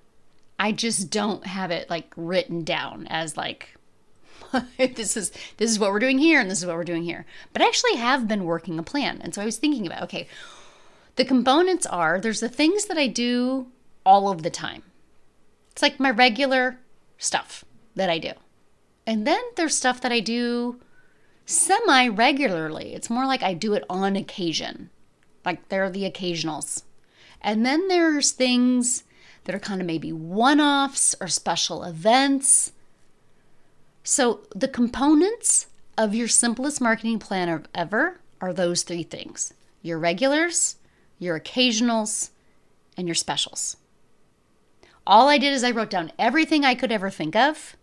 I 0.58 0.72
just 0.72 1.10
don't 1.10 1.46
have 1.46 1.70
it 1.70 1.90
like 1.90 2.12
written 2.16 2.64
down 2.64 3.06
as 3.08 3.36
like 3.36 3.75
this 4.78 5.16
is 5.16 5.32
this 5.56 5.70
is 5.70 5.78
what 5.78 5.92
we're 5.92 5.98
doing 5.98 6.18
here 6.18 6.40
and 6.40 6.50
this 6.50 6.58
is 6.58 6.66
what 6.66 6.76
we're 6.76 6.84
doing 6.84 7.02
here. 7.02 7.26
But 7.52 7.62
I 7.62 7.66
actually 7.66 7.96
have 7.96 8.28
been 8.28 8.44
working 8.44 8.78
a 8.78 8.82
plan. 8.82 9.20
And 9.22 9.34
so 9.34 9.42
I 9.42 9.44
was 9.44 9.58
thinking 9.58 9.86
about 9.86 10.02
okay, 10.04 10.28
the 11.16 11.24
components 11.24 11.86
are 11.86 12.20
there's 12.20 12.40
the 12.40 12.48
things 12.48 12.86
that 12.86 12.98
I 12.98 13.06
do 13.06 13.68
all 14.04 14.30
of 14.30 14.42
the 14.42 14.50
time. 14.50 14.82
It's 15.72 15.82
like 15.82 16.00
my 16.00 16.10
regular 16.10 16.78
stuff 17.18 17.64
that 17.94 18.10
I 18.10 18.18
do. 18.18 18.32
And 19.06 19.26
then 19.26 19.40
there's 19.56 19.76
stuff 19.76 20.00
that 20.00 20.12
I 20.12 20.20
do 20.20 20.80
semi 21.44 22.08
regularly. 22.08 22.94
It's 22.94 23.10
more 23.10 23.26
like 23.26 23.42
I 23.42 23.54
do 23.54 23.74
it 23.74 23.84
on 23.88 24.16
occasion. 24.16 24.90
Like 25.44 25.68
they're 25.68 25.90
the 25.90 26.10
occasionals. 26.10 26.82
And 27.40 27.64
then 27.64 27.88
there's 27.88 28.32
things 28.32 29.04
that 29.44 29.54
are 29.54 29.60
kind 29.60 29.80
of 29.80 29.86
maybe 29.86 30.12
one 30.12 30.60
offs 30.60 31.14
or 31.20 31.28
special 31.28 31.84
events. 31.84 32.72
So 34.08 34.42
the 34.54 34.68
components 34.68 35.66
of 35.98 36.14
your 36.14 36.28
simplest 36.28 36.80
marketing 36.80 37.18
plan 37.18 37.66
ever 37.74 38.20
are 38.40 38.52
those 38.52 38.84
three 38.84 39.02
things 39.02 39.52
your 39.82 39.98
regulars, 39.98 40.76
your 41.18 41.38
occasionals, 41.40 42.30
and 42.96 43.08
your 43.08 43.16
specials. 43.16 43.76
All 45.08 45.28
I 45.28 45.38
did 45.38 45.52
is 45.52 45.64
I 45.64 45.72
wrote 45.72 45.90
down 45.90 46.12
everything 46.20 46.64
I 46.64 46.76
could 46.76 46.92
ever 46.92 47.10
think 47.10 47.34
of 47.34 47.74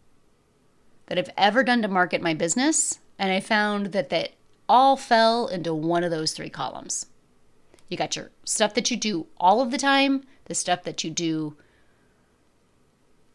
that 1.08 1.18
I've 1.18 1.30
ever 1.38 1.62
done 1.62 1.82
to 1.82 1.90
market 1.90 2.22
my 2.22 2.34
business, 2.34 3.00
and 3.20 3.30
I 3.30 3.42
found 3.42 3.88
that 3.88 4.10
that 4.10 4.32
all 4.70 4.96
fell 4.96 5.48
into 5.48 5.74
one 5.74 6.06
of 6.06 6.12
those 6.12 6.32
three 6.32 6.50
columns. 6.50 7.06
You 7.90 7.98
got 7.98 8.16
your 8.16 8.32
stuff 8.46 8.74
that 8.76 8.90
you 8.90 8.96
do 8.96 9.28
all 9.38 9.60
of 9.60 9.72
the 9.72 9.78
time, 9.78 10.24
the 10.46 10.56
stuff 10.56 10.84
that 10.84 11.04
you 11.04 11.10
do 11.12 11.58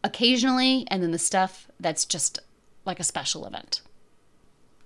occasionally, 0.03 0.87
and 0.89 1.03
then 1.03 1.11
the 1.11 1.19
stuff 1.19 1.67
that's 1.79 2.03
just 2.03 2.39
like 2.85 2.99
a 2.99 3.03
special 3.03 3.45
event. 3.45 3.81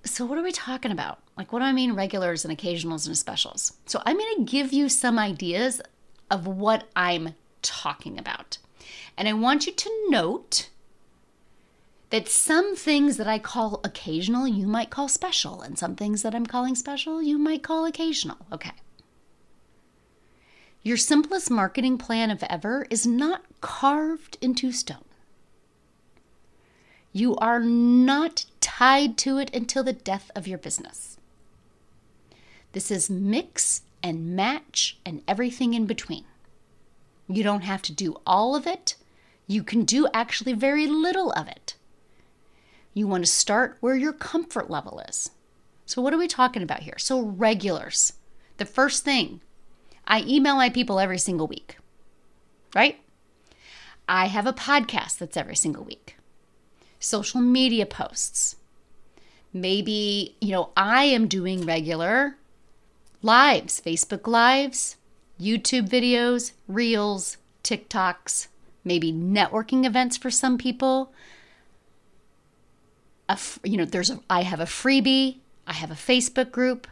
So, 0.05 0.25
what 0.25 0.37
are 0.37 0.43
we 0.43 0.51
talking 0.51 0.91
about? 0.91 1.19
Like, 1.37 1.53
what 1.53 1.59
do 1.59 1.65
I 1.65 1.71
mean 1.71 1.93
regulars 1.93 2.43
and 2.43 2.57
occasionals 2.57 3.07
and 3.07 3.17
specials? 3.17 3.73
So, 3.85 4.01
I'm 4.05 4.17
going 4.17 4.35
to 4.37 4.51
give 4.51 4.73
you 4.73 4.89
some 4.89 5.17
ideas 5.17 5.81
of 6.29 6.45
what 6.45 6.85
I'm 6.95 7.35
talking 7.61 8.19
about. 8.19 8.57
And 9.17 9.27
I 9.27 9.33
want 9.33 9.65
you 9.65 9.73
to 9.73 10.07
note 10.09 10.69
that 12.09 12.27
some 12.27 12.75
things 12.75 13.17
that 13.17 13.27
I 13.27 13.39
call 13.39 13.79
occasional, 13.83 14.47
you 14.47 14.67
might 14.67 14.89
call 14.89 15.07
special, 15.07 15.61
and 15.61 15.79
some 15.79 15.95
things 15.95 16.21
that 16.21 16.35
I'm 16.35 16.45
calling 16.45 16.75
special, 16.75 17.23
you 17.23 17.37
might 17.37 17.63
call 17.63 17.85
occasional. 17.85 18.37
Okay. 18.51 18.71
Your 20.83 20.97
simplest 20.97 21.49
marketing 21.49 21.97
plan 21.97 22.29
of 22.29 22.43
ever 22.43 22.85
is 22.89 23.07
not 23.07 23.43
carved 23.61 24.37
into 24.41 24.71
stone. 24.71 25.05
You 27.13 27.35
are 27.37 27.59
not 27.59 28.45
tied 28.59 29.17
to 29.19 29.37
it 29.37 29.53
until 29.55 29.83
the 29.83 29.93
death 29.93 30.31
of 30.35 30.47
your 30.47 30.57
business. 30.57 31.17
This 32.71 32.89
is 32.89 33.09
mix 33.09 33.83
and 34.01 34.35
match 34.35 34.97
and 35.05 35.21
everything 35.27 35.75
in 35.75 35.85
between. 35.85 36.25
You 37.29 37.43
don't 37.43 37.61
have 37.61 37.83
to 37.83 37.93
do 37.93 38.17
all 38.25 38.55
of 38.55 38.67
it. 38.67 38.95
You 39.47 39.63
can 39.63 39.85
do 39.85 40.07
actually 40.13 40.53
very 40.53 40.87
little 40.87 41.31
of 41.33 41.47
it. 41.47 41.75
You 42.93 43.07
want 43.07 43.25
to 43.25 43.31
start 43.31 43.77
where 43.79 43.95
your 43.95 44.13
comfort 44.13 44.69
level 44.69 45.01
is. 45.07 45.31
So, 45.85 46.01
what 46.01 46.13
are 46.13 46.17
we 46.17 46.27
talking 46.27 46.63
about 46.63 46.83
here? 46.83 46.97
So, 46.97 47.21
regulars. 47.21 48.13
The 48.57 48.65
first 48.65 49.03
thing, 49.03 49.41
I 50.07 50.21
email 50.21 50.55
my 50.55 50.69
people 50.69 50.99
every 50.99 51.17
single 51.17 51.47
week, 51.47 51.77
right? 52.75 52.99
I 54.07 54.27
have 54.27 54.45
a 54.45 54.53
podcast 54.53 55.17
that's 55.17 55.37
every 55.37 55.55
single 55.55 55.83
week, 55.83 56.17
social 57.03 57.41
media 57.41 57.85
posts. 57.85 58.55
Maybe, 59.51 60.35
you 60.41 60.51
know, 60.51 60.69
I 60.75 61.05
am 61.05 61.27
doing 61.27 61.65
regular 61.65 62.37
lives, 63.21 63.81
Facebook 63.81 64.25
lives, 64.25 64.95
YouTube 65.39 65.87
videos, 65.87 66.53
reels, 66.67 67.37
TikToks, 67.63 68.47
maybe 68.83 69.11
networking 69.11 69.85
events 69.85 70.17
for 70.17 70.31
some 70.31 70.57
people. 70.57 71.13
A, 73.29 73.37
you 73.63 73.77
know, 73.77 73.85
there's 73.85 74.09
a, 74.09 74.19
I 74.29 74.43
have 74.43 74.59
a 74.59 74.65
freebie, 74.65 75.37
I 75.67 75.73
have 75.73 75.91
a 75.91 75.95
Facebook 75.95 76.51
group. 76.51 76.87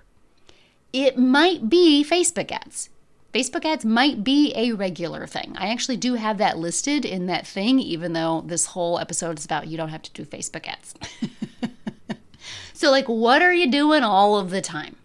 It 0.93 1.17
might 1.17 1.69
be 1.69 2.05
Facebook 2.07 2.51
ads. 2.51 2.89
Facebook 3.33 3.63
ads 3.63 3.85
might 3.85 4.23
be 4.23 4.51
a 4.55 4.73
regular 4.73 5.25
thing. 5.25 5.55
I 5.57 5.69
actually 5.69 5.97
do 5.97 6.15
have 6.15 6.37
that 6.39 6.57
listed 6.57 7.05
in 7.05 7.27
that 7.27 7.47
thing, 7.47 7.79
even 7.79 8.13
though 8.13 8.43
this 8.45 8.67
whole 8.67 8.99
episode 8.99 9.39
is 9.39 9.45
about 9.45 9.67
you 9.67 9.77
don't 9.77 9.89
have 9.89 10.01
to 10.01 10.11
do 10.11 10.25
Facebook 10.25 10.67
ads. 10.67 10.93
so, 12.73 12.91
like, 12.91 13.07
what 13.07 13.41
are 13.41 13.53
you 13.53 13.71
doing 13.71 14.03
all 14.03 14.37
of 14.37 14.49
the 14.49 14.61
time? 14.61 14.97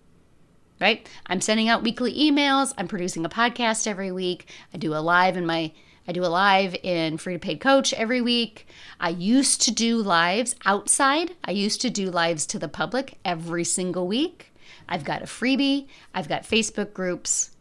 Right? 0.81 1.09
I'm 1.27 1.41
sending 1.41 1.69
out 1.69 1.85
weekly 1.85 2.13
emails. 2.13 2.75
I'm 2.77 2.89
producing 2.89 3.25
a 3.25 3.31
podcast 3.31 3.87
every 3.87 4.11
week. 4.11 4.51
I 4.75 4.79
do 4.79 4.93
a 4.95 4.99
live 4.99 5.37
in 5.37 5.47
my 5.47 5.73
I 6.09 6.13
do 6.13 6.25
a 6.25 6.27
live 6.27 6.77
in 6.85 7.19
Free 7.19 7.33
to 7.33 7.39
Paid 7.41 7.61
Coach 7.61 7.93
every 7.95 8.21
week. 8.21 8.69
I 9.01 9.09
used 9.09 9.61
to 9.63 9.73
do 9.73 9.99
lives 9.99 10.55
outside. 10.65 11.35
I 11.43 11.51
used 11.51 11.81
to 11.81 11.91
do 11.91 12.13
lives 12.13 12.47
to 12.47 12.61
the 12.61 12.69
public 12.69 13.19
every 13.25 13.65
single 13.65 14.07
week. 14.07 14.53
I've 14.89 15.03
got 15.03 15.23
a 15.23 15.27
freebie. 15.27 15.89
I've 16.15 16.29
got 16.29 16.45
Facebook 16.45 16.93
groups. 16.93 17.56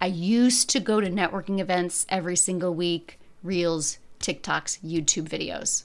I 0.00 0.06
used 0.06 0.70
to 0.70 0.80
go 0.80 1.00
to 1.00 1.10
networking 1.10 1.60
events 1.60 2.06
every 2.08 2.36
single 2.36 2.74
week, 2.74 3.20
reels, 3.42 3.98
TikToks, 4.18 4.80
YouTube 4.82 5.28
videos. 5.28 5.84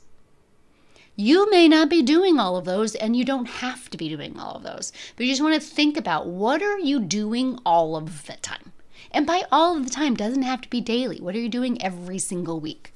You 1.18 1.50
may 1.50 1.68
not 1.68 1.90
be 1.90 2.02
doing 2.02 2.40
all 2.40 2.58
of 2.58 2.66
those 2.66 2.96
and 2.96 3.16
you 3.16 3.24
don't 3.24 3.46
have 3.46 3.90
to 3.90 3.98
be 3.98 4.10
doing 4.10 4.40
all 4.40 4.56
of 4.56 4.64
those. 4.64 4.92
But 5.16 5.26
you 5.26 5.32
just 5.32 5.42
want 5.42 5.56
to 5.56 5.68
think 5.68 5.98
about 5.98 6.28
what 6.28 6.62
are 6.62 6.80
you 6.80 7.00
doing 7.00 7.60
all 7.66 7.96
of 7.96 8.26
the 8.26 8.34
time? 8.38 8.74
And 9.12 9.26
by 9.26 9.44
all 9.52 9.78
of 9.78 9.86
the 9.86 9.90
time 9.90 10.16
doesn't 10.16 10.44
have 10.44 10.62
to 10.62 10.70
be 10.70 10.82
daily. 10.82 11.20
What 11.22 11.36
are 11.36 11.40
you 11.40 11.50
doing 11.50 11.82
every 11.82 12.20
single 12.20 12.60
week? 12.60 12.94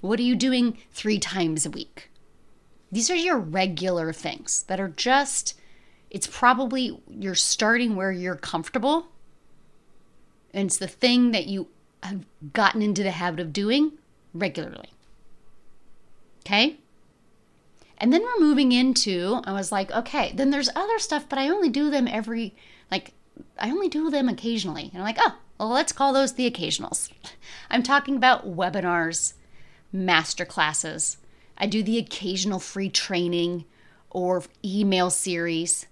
What 0.00 0.20
are 0.20 0.24
you 0.24 0.36
doing 0.36 0.78
3 0.92 1.18
times 1.18 1.66
a 1.66 1.70
week? 1.70 2.10
These 2.92 3.10
are 3.10 3.16
your 3.16 3.38
regular 3.38 4.12
things 4.12 4.64
that 4.64 4.80
are 4.80 4.88
just 4.88 5.54
it's 6.10 6.26
probably 6.26 7.00
you're 7.08 7.36
starting 7.36 7.94
where 7.94 8.10
you're 8.10 8.34
comfortable. 8.34 9.06
And 10.52 10.66
it's 10.66 10.78
the 10.78 10.88
thing 10.88 11.30
that 11.32 11.46
you 11.46 11.68
have 12.02 12.24
gotten 12.52 12.82
into 12.82 13.02
the 13.02 13.10
habit 13.10 13.40
of 13.40 13.52
doing 13.52 13.92
regularly. 14.34 14.90
Okay? 16.40 16.78
And 17.98 18.12
then 18.12 18.22
we're 18.22 18.44
moving 18.44 18.72
into, 18.72 19.40
I 19.44 19.52
was 19.52 19.70
like, 19.70 19.90
okay, 19.90 20.32
then 20.34 20.50
there's 20.50 20.70
other 20.74 20.98
stuff, 20.98 21.28
but 21.28 21.38
I 21.38 21.50
only 21.50 21.68
do 21.68 21.90
them 21.90 22.08
every, 22.08 22.54
like, 22.90 23.12
I 23.58 23.70
only 23.70 23.88
do 23.88 24.10
them 24.10 24.28
occasionally. 24.28 24.90
And 24.92 25.02
I'm 25.02 25.04
like, 25.04 25.18
oh, 25.20 25.36
well, 25.58 25.68
let's 25.68 25.92
call 25.92 26.14
those 26.14 26.32
the 26.34 26.50
occasionals. 26.50 27.10
I'm 27.70 27.82
talking 27.82 28.16
about 28.16 28.48
webinars, 28.56 29.34
master 29.92 30.46
classes. 30.46 31.18
I 31.58 31.66
do 31.66 31.82
the 31.82 31.98
occasional 31.98 32.58
free 32.58 32.88
training 32.88 33.66
or 34.08 34.42
email 34.64 35.10
series. 35.10 35.86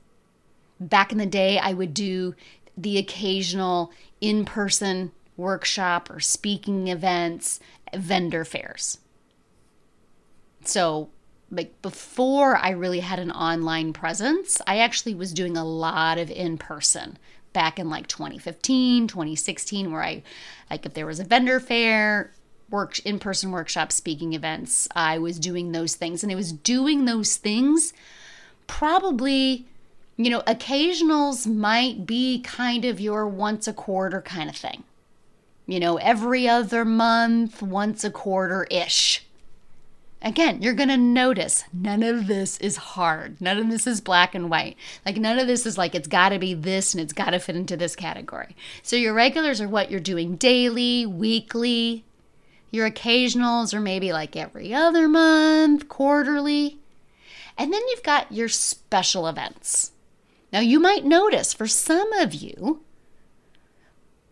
Back 0.81 1.12
in 1.12 1.19
the 1.19 1.27
day, 1.27 1.59
I 1.59 1.75
would 1.75 1.93
do 1.93 2.35
the 2.78 2.97
occasional 2.97 3.92
in 4.20 4.44
person 4.44 5.12
workshop 5.37 6.08
or 6.11 6.20
speaking 6.20 6.88
events, 6.88 7.61
vendor 7.94 8.44
fairs. 8.44 8.99
So 10.64 11.11
like 11.50 11.80
before 11.82 12.56
I 12.56 12.70
really 12.70 13.00
had 13.00 13.18
an 13.18 13.30
online 13.30 13.92
presence, 13.92 14.61
I 14.66 14.78
actually 14.78 15.14
was 15.14 15.32
doing 15.32 15.56
a 15.56 15.64
lot 15.64 16.18
of 16.18 16.30
in 16.30 16.58
person 16.58 17.18
back 17.52 17.78
in 17.78 17.88
like 17.88 18.06
2015, 18.06 19.08
2016, 19.08 19.90
where 19.90 20.02
I, 20.02 20.23
like, 20.70 20.85
if 20.85 20.94
there 20.94 21.06
was 21.06 21.20
a 21.20 21.25
vendor 21.25 21.58
fair, 21.61 22.32
work 22.70 22.99
in 23.00 23.18
person 23.18 23.50
workshop, 23.50 23.90
speaking 23.92 24.35
events, 24.35 24.88
I 24.94 25.18
was 25.18 25.38
doing 25.38 25.73
those 25.73 25.94
things. 25.94 26.23
And 26.23 26.30
I 26.30 26.35
was 26.35 26.52
doing 26.52 27.04
those 27.06 27.37
things 27.37 27.92
probably, 28.66 29.66
you 30.19 30.29
know, 30.29 30.43
occasionals 30.43 31.47
might 31.47 32.05
be 32.05 32.41
kind 32.43 32.85
of 32.85 33.01
your 33.01 33.27
once 33.27 33.67
a 33.67 33.73
quarter 33.73 34.21
kind 34.21 34.51
of 34.51 34.57
thing. 34.57 34.85
You 35.67 35.81
know, 35.81 35.97
every 35.97 36.47
other 36.47 36.85
month, 36.85 37.63
once 37.63 38.05
a 38.05 38.11
quarter 38.11 38.67
ish 38.71 39.25
Again, 40.21 40.63
you're 40.63 40.75
going 40.75 40.89
to 40.89 40.97
notice 40.97 41.63
none 41.73 42.03
of 42.03 42.27
this 42.27 42.59
is 42.59 42.77
hard. 42.77 43.41
None 43.41 43.57
of 43.57 43.71
this 43.71 43.87
is 43.87 44.01
black 44.01 44.35
and 44.35 44.51
white. 44.51 44.77
Like, 45.07 45.17
none 45.17 45.39
of 45.39 45.47
this 45.47 45.65
is 45.65 45.79
like 45.79 45.95
it's 45.95 46.09
got 46.09 46.31
to 46.31 46.41
be 46.41 46.55
this 46.55 46.93
and 46.93 47.01
it's 47.01 47.13
got 47.13 47.31
to 47.31 47.39
fit 47.39 47.55
into 47.55 47.77
this 47.77 47.95
category. 47.95 48.57
So, 48.83 48.97
your 48.97 49.15
regulars 49.15 49.61
are 49.61 49.69
what 49.69 49.93
you're 49.93 50.01
doing 50.01 50.35
daily, 50.35 51.07
weekly. 51.07 52.05
Your 52.73 52.91
occasionals 52.91 53.73
are 53.73 53.81
maybe 53.81 54.13
like 54.13 54.35
every 54.35 54.75
other 54.75 55.09
month, 55.09 55.89
quarterly. 55.89 56.79
And 57.57 57.73
then 57.73 57.83
you've 57.89 58.03
got 58.03 58.33
your 58.33 58.49
special 58.49 59.29
events. 59.29 59.93
Now 60.52 60.61
you 60.61 60.81
might 60.81 61.05
notice 61.05 61.52
for 61.52 61.67
some 61.67 62.12
of 62.14 62.35
you, 62.35 62.83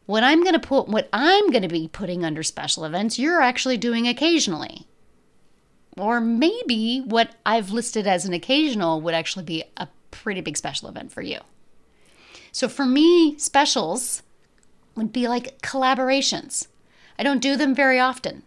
what 0.07 0.23
I'm 0.23 0.43
going 0.43 0.55
to 0.55 0.61
put 0.61 0.89
what 0.89 1.09
I'm 1.13 1.51
going 1.51 1.63
to 1.63 1.69
be 1.69 1.89
putting 1.89 2.25
under 2.25 2.43
special 2.43 2.85
events, 2.85 3.19
you're 3.19 3.43
actually 3.43 3.77
doing 3.77 4.07
occasionally. 4.07 4.87
Or 5.97 6.21
maybe 6.21 7.01
what 7.01 7.35
I've 7.45 7.71
listed 7.71 8.07
as 8.07 8.25
an 8.25 8.33
occasional 8.33 9.01
would 9.01 9.15
actually 9.15 9.45
be 9.45 9.65
a 9.77 9.89
pretty 10.11 10.41
big 10.41 10.57
special 10.57 10.89
event 10.89 11.13
for 11.13 11.23
you. 11.23 11.41
So 12.53 12.69
for 12.69 12.87
me, 12.87 13.37
specials 13.39 14.23
would 14.95 15.13
be 15.13 15.29
like 15.29 15.61
collaborations. 15.61 16.69
I 17.19 17.23
don't 17.23 17.43
do 17.43 17.57
them 17.57 17.75
very 17.75 17.99
often. 17.99 18.43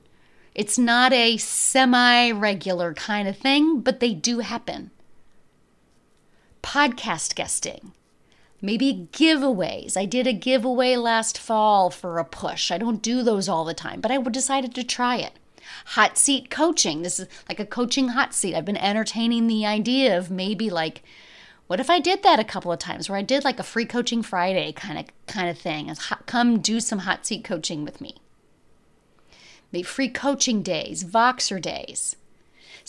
It's 0.55 0.77
not 0.77 1.13
a 1.13 1.37
semi 1.37 2.31
regular 2.31 2.93
kind 2.93 3.27
of 3.27 3.37
thing, 3.37 3.81
but 3.81 3.99
they 3.99 4.13
do 4.13 4.39
happen. 4.39 4.91
Podcast 6.61 7.35
guesting, 7.35 7.93
maybe 8.61 9.07
giveaways. 9.11 9.97
I 9.97 10.05
did 10.05 10.27
a 10.27 10.33
giveaway 10.33 10.95
last 10.95 11.37
fall 11.37 11.89
for 11.89 12.19
a 12.19 12.25
push. 12.25 12.71
I 12.71 12.77
don't 12.77 13.01
do 13.01 13.23
those 13.23 13.49
all 13.49 13.65
the 13.65 13.73
time, 13.73 14.01
but 14.01 14.11
I 14.11 14.21
decided 14.21 14.75
to 14.75 14.83
try 14.83 15.17
it. 15.17 15.33
Hot 15.87 16.17
seat 16.17 16.49
coaching. 16.49 17.01
This 17.01 17.19
is 17.19 17.27
like 17.47 17.59
a 17.59 17.65
coaching 17.65 18.09
hot 18.09 18.33
seat. 18.33 18.55
I've 18.55 18.65
been 18.65 18.77
entertaining 18.77 19.47
the 19.47 19.65
idea 19.65 20.17
of 20.17 20.31
maybe 20.31 20.69
like 20.69 21.03
what 21.67 21.79
if 21.79 21.91
I 21.91 21.99
did 21.99 22.23
that 22.23 22.39
a 22.39 22.43
couple 22.43 22.71
of 22.71 22.79
times 22.79 23.07
where 23.09 23.17
I 23.19 23.21
did 23.21 23.43
like 23.43 23.59
a 23.59 23.63
free 23.63 23.85
coaching 23.85 24.23
Friday 24.23 24.71
kind 24.71 24.97
of 24.97 25.05
kind 25.27 25.47
of 25.47 25.57
thing? 25.57 25.93
Come 26.25 26.59
do 26.59 26.79
some 26.79 26.99
hot 26.99 27.27
seat 27.27 27.43
coaching 27.43 27.85
with 27.85 28.01
me. 28.01 28.15
Maybe 29.71 29.83
free 29.83 30.09
coaching 30.09 30.63
days, 30.63 31.03
Voxer 31.03 31.61
days. 31.61 32.15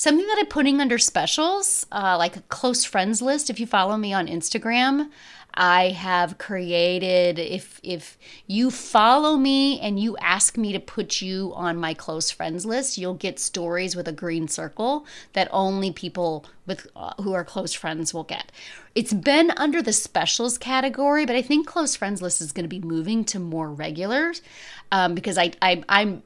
Something 0.01 0.27
that 0.29 0.39
I'm 0.39 0.47
putting 0.47 0.81
under 0.81 0.97
specials, 0.97 1.85
uh, 1.93 2.17
like 2.17 2.35
a 2.35 2.41
close 2.49 2.87
friends 2.87 3.21
list. 3.21 3.51
If 3.51 3.61
you 3.61 3.67
follow 3.67 3.99
me 3.99 4.15
on 4.15 4.29
Instagram, 4.29 5.11
I 5.53 5.91
have 5.91 6.39
created 6.39 7.39
if 7.39 7.79
if 7.83 8.17
you 8.47 8.71
follow 8.71 9.37
me 9.37 9.79
and 9.79 10.01
you 10.01 10.17
ask 10.17 10.57
me 10.57 10.73
to 10.73 10.81
put 10.81 11.21
you 11.21 11.53
on 11.55 11.77
my 11.77 11.93
close 11.93 12.31
friends 12.31 12.65
list, 12.65 12.97
you'll 12.97 13.13
get 13.13 13.39
stories 13.39 13.95
with 13.95 14.09
a 14.09 14.13
green 14.13 14.49
circle 14.49 15.05
that 15.35 15.49
only 15.51 15.93
people 15.93 16.47
with 16.65 16.87
uh, 16.97 17.13
who 17.21 17.35
are 17.35 17.45
close 17.45 17.75
friends 17.75 18.15
will 18.15 18.25
get. 18.25 18.51
It's 18.95 19.13
been 19.13 19.51
under 19.59 19.83
the 19.83 19.93
specials 19.93 20.57
category, 20.57 21.27
but 21.27 21.37
I 21.37 21.43
think 21.43 21.67
close 21.67 21.95
friends 21.95 22.23
list 22.23 22.41
is 22.41 22.53
going 22.53 22.65
to 22.65 22.71
be 22.71 22.81
moving 22.81 23.23
to 23.27 23.39
more 23.39 23.71
regulars 23.71 24.41
um, 24.93 25.15
because 25.15 25.37
I, 25.37 25.53
I 25.61 25.85
I'm 25.91 26.23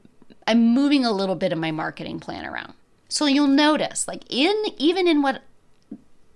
I'm 0.47 0.65
moving 0.65 1.03
a 1.03 1.11
little 1.11 1.35
bit 1.35 1.51
of 1.51 1.59
my 1.59 1.71
marketing 1.71 2.21
plan 2.21 2.45
around. 2.45 2.73
So 3.07 3.25
you'll 3.25 3.47
notice, 3.47 4.07
like 4.07 4.23
in 4.29 4.55
even 4.77 5.07
in 5.07 5.21
what 5.21 5.43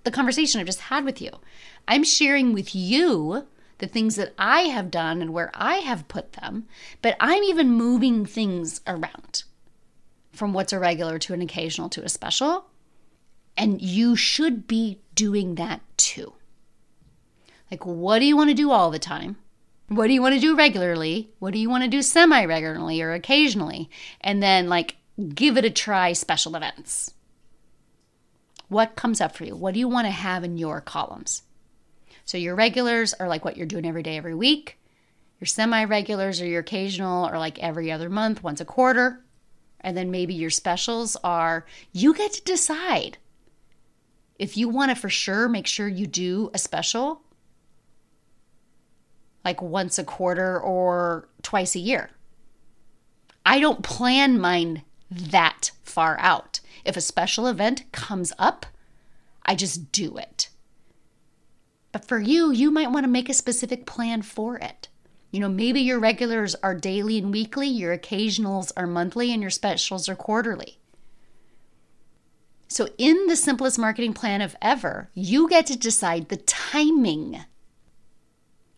the 0.03 0.11
conversation 0.11 0.59
I've 0.59 0.67
just 0.67 0.81
had 0.81 1.05
with 1.05 1.21
you, 1.21 1.31
I'm 1.87 2.03
sharing 2.03 2.53
with 2.53 2.75
you 2.75 3.47
the 3.79 3.87
things 3.87 4.15
that 4.15 4.33
I 4.37 4.61
have 4.61 4.91
done 4.91 5.21
and 5.21 5.33
where 5.33 5.51
I 5.53 5.75
have 5.75 6.07
put 6.07 6.33
them, 6.33 6.67
but 7.01 7.15
I'm 7.19 7.43
even 7.43 7.71
moving 7.71 8.25
things 8.25 8.81
around 8.85 9.43
from 10.31 10.53
what's 10.53 10.73
a 10.73 10.79
regular 10.79 11.17
to 11.19 11.33
an 11.33 11.41
occasional 11.41 11.89
to 11.89 12.03
a 12.03 12.09
special. 12.09 12.65
And 13.57 13.81
you 13.81 14.15
should 14.15 14.67
be 14.67 14.99
doing 15.15 15.55
that 15.55 15.81
too. 15.97 16.33
Like, 17.71 17.85
what 17.85 18.19
do 18.19 18.25
you 18.25 18.37
want 18.37 18.49
to 18.49 18.55
do 18.55 18.71
all 18.71 18.91
the 18.91 18.99
time? 18.99 19.37
What 19.89 20.07
do 20.07 20.13
you 20.13 20.21
want 20.21 20.35
to 20.35 20.41
do 20.41 20.55
regularly? 20.55 21.31
What 21.39 21.53
do 21.53 21.59
you 21.59 21.69
want 21.69 21.83
to 21.83 21.89
do 21.89 22.01
semi 22.01 22.45
regularly 22.45 23.01
or 23.01 23.13
occasionally? 23.13 23.89
And 24.21 24.41
then, 24.41 24.69
like, 24.69 24.95
give 25.19 25.57
it 25.57 25.65
a 25.65 25.69
try 25.69 26.13
special 26.13 26.55
events. 26.55 27.13
What 28.67 28.95
comes 28.95 29.19
up 29.19 29.35
for 29.35 29.45
you? 29.45 29.55
What 29.55 29.73
do 29.73 29.79
you 29.79 29.87
want 29.87 30.05
to 30.05 30.11
have 30.11 30.43
in 30.43 30.57
your 30.57 30.79
columns? 30.81 31.43
So 32.25 32.37
your 32.37 32.55
regulars 32.55 33.13
are 33.15 33.27
like 33.27 33.43
what 33.43 33.57
you're 33.57 33.65
doing 33.65 33.85
every 33.85 34.03
day, 34.03 34.15
every 34.15 34.35
week. 34.35 34.77
Your 35.39 35.47
semi 35.47 35.83
regulars 35.85 36.41
or 36.41 36.45
your 36.45 36.59
occasional 36.59 37.25
are 37.25 37.39
like 37.39 37.59
every 37.59 37.91
other 37.91 38.09
month, 38.09 38.43
once 38.43 38.61
a 38.61 38.65
quarter. 38.65 39.23
And 39.81 39.97
then 39.97 40.11
maybe 40.11 40.33
your 40.33 40.49
specials 40.49 41.15
are 41.23 41.65
you 41.91 42.13
get 42.13 42.33
to 42.33 42.43
decide. 42.43 43.17
If 44.37 44.57
you 44.57 44.69
want 44.69 44.91
to 44.91 44.95
for 44.95 45.09
sure 45.09 45.49
make 45.49 45.67
sure 45.67 45.87
you 45.87 46.05
do 46.05 46.51
a 46.53 46.57
special 46.57 47.21
like 49.43 49.61
once 49.61 49.97
a 49.97 50.03
quarter 50.03 50.59
or 50.59 51.27
twice 51.41 51.75
a 51.75 51.79
year. 51.79 52.09
I 53.45 53.59
don't 53.59 53.81
plan 53.81 54.39
mine 54.39 54.83
that 55.09 55.71
far 55.83 56.17
out. 56.19 56.59
If 56.85 56.95
a 56.95 57.01
special 57.01 57.47
event 57.47 57.91
comes 57.91 58.33
up, 58.37 58.65
I 59.45 59.55
just 59.55 59.91
do 59.91 60.17
it. 60.17 60.49
But 61.91 62.05
for 62.05 62.19
you, 62.19 62.51
you 62.51 62.71
might 62.71 62.91
want 62.91 63.03
to 63.03 63.11
make 63.11 63.29
a 63.29 63.33
specific 63.33 63.85
plan 63.85 64.21
for 64.21 64.57
it. 64.57 64.87
You 65.31 65.39
know, 65.39 65.49
maybe 65.49 65.81
your 65.81 65.99
regulars 65.99 66.55
are 66.55 66.75
daily 66.75 67.17
and 67.17 67.31
weekly, 67.31 67.67
your 67.67 67.97
occasionals 67.97 68.71
are 68.75 68.87
monthly, 68.87 69.31
and 69.31 69.41
your 69.41 69.51
specials 69.51 70.09
are 70.09 70.15
quarterly. 70.15 70.79
So, 72.67 72.89
in 72.97 73.27
the 73.27 73.35
simplest 73.35 73.79
marketing 73.79 74.13
plan 74.13 74.41
of 74.41 74.55
ever, 74.61 75.09
you 75.13 75.49
get 75.49 75.65
to 75.67 75.77
decide 75.77 76.29
the 76.29 76.37
timing. 76.37 77.41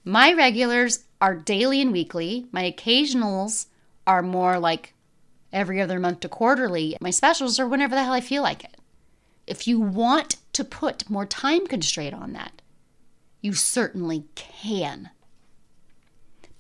My 0.04 0.34
regulars 0.34 1.04
are 1.20 1.36
daily 1.36 1.82
and 1.82 1.92
weekly, 1.92 2.48
my 2.52 2.70
occasionals 2.72 3.68
are 4.08 4.22
more 4.22 4.60
like 4.60 4.94
every 5.54 5.82
other 5.82 6.00
month 6.00 6.22
to 6.22 6.30
quarterly. 6.30 6.98
My 7.02 7.10
specials 7.10 7.60
are 7.60 7.68
whenever 7.68 7.96
the 7.96 8.04
hell 8.04 8.14
I 8.14 8.22
feel 8.22 8.44
like 8.44 8.64
it. 8.64 8.78
If 9.48 9.68
you 9.68 9.80
want 9.80 10.38
to 10.54 10.64
put 10.64 11.10
more 11.10 11.26
time 11.26 11.68
constraint 11.68 12.14
on 12.14 12.34
that, 12.34 12.62
you 13.42 13.54
certainly 13.54 14.26
can. 14.36 15.10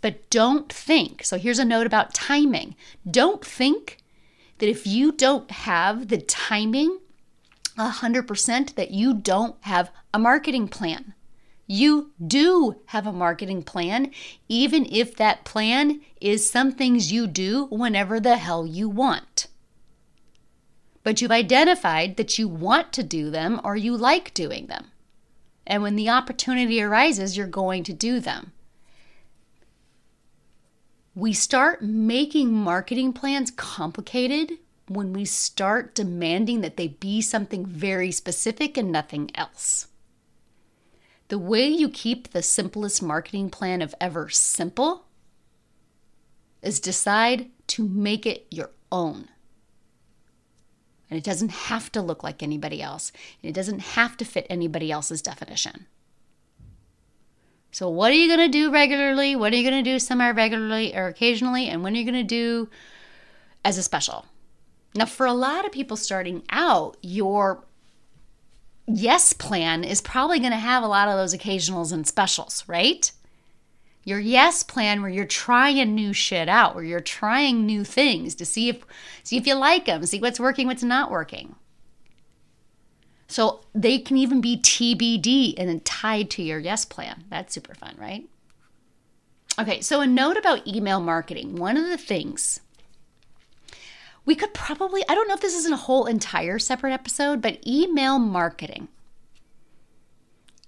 But 0.01 0.29
don't 0.29 0.71
think, 0.71 1.23
so 1.23 1.37
here's 1.37 1.59
a 1.59 1.65
note 1.65 1.85
about 1.85 2.13
timing. 2.13 2.75
Don't 3.09 3.45
think 3.45 3.97
that 4.57 4.69
if 4.69 4.85
you 4.87 5.11
don't 5.11 5.49
have 5.51 6.07
the 6.07 6.17
timing 6.17 6.99
100%, 7.77 8.75
that 8.75 8.91
you 8.91 9.13
don't 9.13 9.55
have 9.61 9.91
a 10.13 10.19
marketing 10.19 10.67
plan. 10.67 11.13
You 11.73 12.11
do 12.21 12.81
have 12.87 13.07
a 13.07 13.13
marketing 13.13 13.63
plan, 13.63 14.11
even 14.49 14.85
if 14.91 15.15
that 15.15 15.45
plan 15.45 16.01
is 16.19 16.49
some 16.49 16.73
things 16.73 17.13
you 17.13 17.27
do 17.27 17.67
whenever 17.67 18.19
the 18.19 18.35
hell 18.35 18.67
you 18.67 18.89
want. 18.89 19.47
But 21.03 21.21
you've 21.21 21.31
identified 21.31 22.17
that 22.17 22.37
you 22.37 22.49
want 22.49 22.91
to 22.91 23.03
do 23.03 23.29
them 23.29 23.61
or 23.63 23.77
you 23.77 23.95
like 23.95 24.33
doing 24.33 24.65
them. 24.65 24.87
And 25.65 25.81
when 25.81 25.95
the 25.95 26.09
opportunity 26.09 26.81
arises, 26.81 27.37
you're 27.37 27.47
going 27.47 27.85
to 27.85 27.93
do 27.93 28.19
them. 28.19 28.51
We 31.15 31.31
start 31.31 31.81
making 31.81 32.51
marketing 32.51 33.13
plans 33.13 33.49
complicated 33.49 34.57
when 34.89 35.13
we 35.13 35.23
start 35.23 35.95
demanding 35.95 36.59
that 36.59 36.75
they 36.75 36.89
be 36.89 37.21
something 37.21 37.65
very 37.65 38.11
specific 38.11 38.75
and 38.75 38.91
nothing 38.91 39.31
else. 39.35 39.87
The 41.31 41.39
way 41.39 41.65
you 41.65 41.87
keep 41.87 42.31
the 42.31 42.41
simplest 42.41 43.01
marketing 43.01 43.51
plan 43.51 43.81
of 43.81 43.95
ever 44.01 44.27
simple 44.27 45.05
is 46.61 46.81
decide 46.81 47.49
to 47.67 47.87
make 47.87 48.25
it 48.25 48.47
your 48.51 48.71
own. 48.91 49.29
And 51.09 51.17
it 51.17 51.23
doesn't 51.23 51.51
have 51.51 51.89
to 51.93 52.01
look 52.01 52.21
like 52.21 52.43
anybody 52.43 52.81
else. 52.81 53.13
And 53.41 53.49
it 53.49 53.53
doesn't 53.53 53.79
have 53.79 54.17
to 54.17 54.25
fit 54.25 54.45
anybody 54.49 54.91
else's 54.91 55.21
definition. 55.21 55.87
So, 57.71 57.87
what 57.87 58.11
are 58.11 58.15
you 58.15 58.27
going 58.27 58.51
to 58.51 58.57
do 58.57 58.69
regularly? 58.69 59.33
What 59.37 59.53
are 59.53 59.55
you 59.55 59.69
going 59.69 59.81
to 59.81 59.89
do 59.89 59.99
semi 59.99 60.31
regularly 60.31 60.93
or 60.93 61.07
occasionally? 61.07 61.69
And 61.69 61.81
when 61.81 61.93
are 61.93 61.97
you 61.97 62.03
going 62.11 62.13
to 62.15 62.23
do 62.23 62.69
as 63.63 63.77
a 63.77 63.83
special? 63.83 64.25
Now, 64.95 65.05
for 65.05 65.25
a 65.25 65.31
lot 65.31 65.65
of 65.65 65.71
people 65.71 65.95
starting 65.95 66.43
out, 66.49 66.97
your 67.01 67.63
yes 68.97 69.33
plan 69.33 69.83
is 69.83 70.01
probably 70.01 70.39
going 70.39 70.51
to 70.51 70.57
have 70.57 70.83
a 70.83 70.87
lot 70.87 71.07
of 71.07 71.15
those 71.15 71.35
occasionals 71.35 71.91
and 71.91 72.07
specials, 72.07 72.63
right? 72.67 73.11
Your 74.03 74.19
yes 74.19 74.63
plan 74.63 75.01
where 75.01 75.11
you're 75.11 75.25
trying 75.25 75.93
new 75.93 76.13
shit 76.13 76.49
out, 76.49 76.73
where 76.73 76.83
you're 76.83 76.99
trying 76.99 77.65
new 77.65 77.83
things 77.83 78.33
to 78.35 78.45
see 78.45 78.69
if 78.69 78.83
see 79.23 79.37
if 79.37 79.45
you 79.45 79.53
like 79.55 79.85
them, 79.85 80.05
see 80.05 80.19
what's 80.19 80.39
working, 80.39 80.67
what's 80.67 80.83
not 80.83 81.11
working. 81.11 81.55
So 83.27 83.61
they 83.73 83.99
can 83.99 84.17
even 84.17 84.41
be 84.41 84.57
TBD 84.57 85.53
and 85.57 85.69
then 85.69 85.79
tied 85.81 86.29
to 86.31 86.43
your 86.43 86.59
yes 86.59 86.83
plan. 86.83 87.23
That's 87.29 87.53
super 87.53 87.75
fun, 87.75 87.95
right? 87.97 88.27
Okay, 89.59 89.81
so 89.81 90.01
a 90.01 90.07
note 90.07 90.37
about 90.37 90.67
email 90.67 90.99
marketing. 90.99 91.55
One 91.55 91.77
of 91.77 91.85
the 91.85 91.97
things 91.97 92.61
we 94.25 94.35
could 94.35 94.53
probably, 94.53 95.03
I 95.09 95.15
don't 95.15 95.27
know 95.27 95.33
if 95.33 95.41
this 95.41 95.55
is 95.55 95.69
a 95.69 95.75
whole 95.75 96.05
entire 96.05 96.59
separate 96.59 96.93
episode, 96.93 97.41
but 97.41 97.65
email 97.65 98.19
marketing 98.19 98.87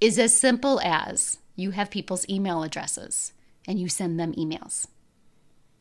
is 0.01 0.17
as 0.17 0.35
simple 0.35 0.81
as 0.83 1.37
you 1.55 1.71
have 1.71 1.91
people's 1.91 2.27
email 2.27 2.63
addresses 2.63 3.33
and 3.67 3.79
you 3.79 3.87
send 3.87 4.19
them 4.19 4.33
emails. 4.33 4.87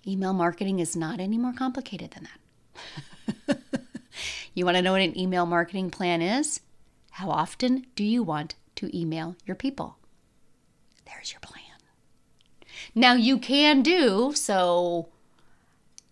Email 0.07 0.33
marketing 0.33 0.81
is 0.81 0.97
not 0.97 1.21
any 1.21 1.39
more 1.39 1.53
complicated 1.53 2.11
than 2.13 2.29
that. 3.49 3.59
you 4.55 4.65
want 4.65 4.77
to 4.77 4.83
know 4.83 4.93
what 4.93 5.01
an 5.01 5.19
email 5.19 5.47
marketing 5.47 5.91
plan 5.91 6.21
is? 6.21 6.61
How 7.13 7.31
often 7.31 7.87
do 7.95 8.05
you 8.05 8.23
want 8.23 8.55
to 8.77 8.97
email 8.97 9.37
your 9.47 9.57
people? 9.57 9.97
There's 11.07 11.33
your 11.33 11.41
plan. 11.41 11.63
Now 12.95 13.15
you 13.15 13.39
can 13.39 13.83
do 13.83 14.33
so. 14.35 15.09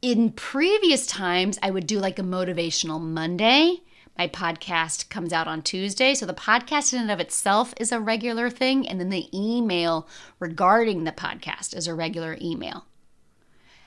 In 0.03 0.33
previous 0.33 1.07
times, 1.07 1.59
I 1.63 1.71
would 1.71 1.87
do 1.87 1.99
like 1.99 2.19
a 2.19 2.23
motivational 2.23 3.01
Monday. 3.01 3.83
My 4.17 4.29
podcast 4.29 5.09
comes 5.11 5.33
out 5.33 5.47
on 5.47 5.63
Tuesday. 5.63 6.15
So 6.15 6.27
the 6.27 6.35
podcast 6.35 6.93
in 6.93 7.01
and 7.01 7.11
of 7.11 7.21
itself 7.21 7.75
is 7.79 7.93
a 7.93 8.01
regular 8.01 8.51
thing. 8.51 8.89
And 8.89 8.99
then 8.99 9.11
the 9.11 9.29
email 9.33 10.09
regarding 10.39 11.05
the 11.05 11.13
podcast 11.13 11.77
is 11.77 11.87
a 11.87 11.95
regular 11.95 12.39
email. 12.41 12.87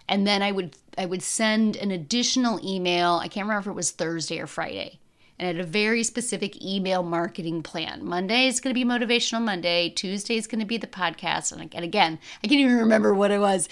And 0.08 0.28
then 0.28 0.42
I 0.42 0.52
would 0.52 0.76
I 0.98 1.06
would 1.06 1.24
send 1.24 1.76
an 1.78 1.92
additional 1.92 2.60
email. 2.64 3.14
I 3.16 3.28
can't 3.28 3.48
remember 3.48 3.70
if 3.70 3.74
it 3.74 3.76
was 3.76 3.92
Thursday 3.92 4.40
or 4.40 4.48
Friday 4.48 5.00
and 5.40 5.48
I 5.48 5.52
had 5.54 5.60
a 5.60 5.70
very 5.70 6.04
specific 6.04 6.62
email 6.64 7.04
marketing 7.04 7.64
plan. 7.64 8.06
Monday 8.06 8.48
is 8.48 8.60
going 8.60 8.74
to 8.74 8.80
be 8.80 8.88
Motivational 8.88 9.42
Monday. 9.42 9.90
Tuesday 9.90 10.38
is 10.38 10.48
going 10.48 10.60
to 10.60 10.66
be 10.66 10.78
the 10.78 10.88
podcast. 10.88 11.52
And 11.52 11.84
again, 11.84 12.20
I 12.44 12.48
can't 12.48 12.62
even 12.62 12.78
remember 12.78 13.14
what 13.14 13.32
it 13.32 13.40
was. 13.40 13.68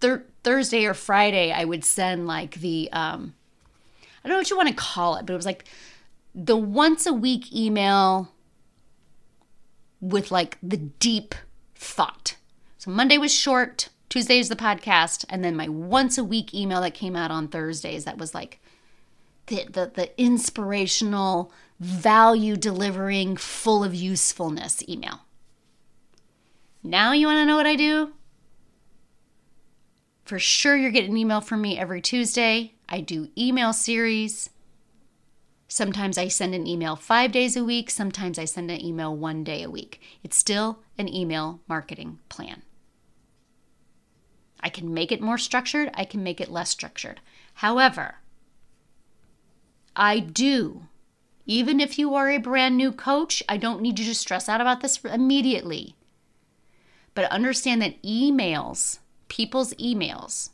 Thir- 0.00 0.24
Thursday 0.42 0.86
or 0.86 0.94
Friday, 0.94 1.52
I 1.52 1.64
would 1.64 1.84
send 1.84 2.26
like 2.26 2.56
the, 2.56 2.88
um, 2.92 3.34
I 4.24 4.28
don't 4.28 4.36
know 4.36 4.40
what 4.40 4.50
you 4.50 4.56
want 4.56 4.68
to 4.68 4.74
call 4.74 5.16
it, 5.16 5.26
but 5.26 5.32
it 5.32 5.36
was 5.36 5.46
like 5.46 5.64
the 6.34 6.56
once 6.56 7.06
a 7.06 7.12
week 7.12 7.52
email 7.52 8.32
with 10.00 10.30
like 10.30 10.58
the 10.62 10.76
deep 10.76 11.34
thought. 11.74 12.36
So 12.78 12.90
Monday 12.90 13.18
was 13.18 13.34
short, 13.34 13.90
Tuesday 14.08 14.38
is 14.38 14.48
the 14.48 14.56
podcast, 14.56 15.24
and 15.28 15.44
then 15.44 15.54
my 15.56 15.68
once 15.68 16.16
a 16.16 16.24
week 16.24 16.54
email 16.54 16.80
that 16.80 16.94
came 16.94 17.14
out 17.14 17.30
on 17.30 17.48
Thursdays 17.48 18.04
that 18.04 18.18
was 18.18 18.34
like 18.34 18.60
the, 19.46 19.66
the, 19.70 19.92
the 19.94 20.20
inspirational, 20.20 21.52
value 21.78 22.56
delivering, 22.56 23.36
full 23.36 23.84
of 23.84 23.94
usefulness 23.94 24.82
email. 24.88 25.20
Now 26.82 27.12
you 27.12 27.26
want 27.26 27.36
to 27.36 27.46
know 27.46 27.56
what 27.56 27.66
I 27.66 27.76
do? 27.76 28.12
For 30.30 30.38
sure, 30.38 30.76
you're 30.76 30.92
getting 30.92 31.10
an 31.10 31.16
email 31.16 31.40
from 31.40 31.60
me 31.60 31.76
every 31.76 32.00
Tuesday. 32.00 32.74
I 32.88 33.00
do 33.00 33.30
email 33.36 33.72
series. 33.72 34.50
Sometimes 35.66 36.16
I 36.16 36.28
send 36.28 36.54
an 36.54 36.68
email 36.68 36.94
five 36.94 37.32
days 37.32 37.56
a 37.56 37.64
week. 37.64 37.90
Sometimes 37.90 38.38
I 38.38 38.44
send 38.44 38.70
an 38.70 38.80
email 38.80 39.16
one 39.16 39.42
day 39.42 39.64
a 39.64 39.68
week. 39.68 40.00
It's 40.22 40.36
still 40.36 40.84
an 40.96 41.12
email 41.12 41.58
marketing 41.66 42.20
plan. 42.28 42.62
I 44.60 44.68
can 44.68 44.94
make 44.94 45.10
it 45.10 45.20
more 45.20 45.36
structured, 45.36 45.90
I 45.94 46.04
can 46.04 46.22
make 46.22 46.40
it 46.40 46.48
less 46.48 46.70
structured. 46.70 47.20
However, 47.54 48.18
I 49.96 50.20
do. 50.20 50.82
Even 51.44 51.80
if 51.80 51.98
you 51.98 52.14
are 52.14 52.30
a 52.30 52.38
brand 52.38 52.76
new 52.76 52.92
coach, 52.92 53.42
I 53.48 53.56
don't 53.56 53.82
need 53.82 53.98
you 53.98 54.04
to 54.04 54.14
stress 54.14 54.48
out 54.48 54.60
about 54.60 54.80
this 54.80 55.04
immediately. 55.04 55.96
But 57.16 57.32
understand 57.32 57.82
that 57.82 58.00
emails, 58.04 59.00
people's 59.30 59.72
emails, 59.74 60.50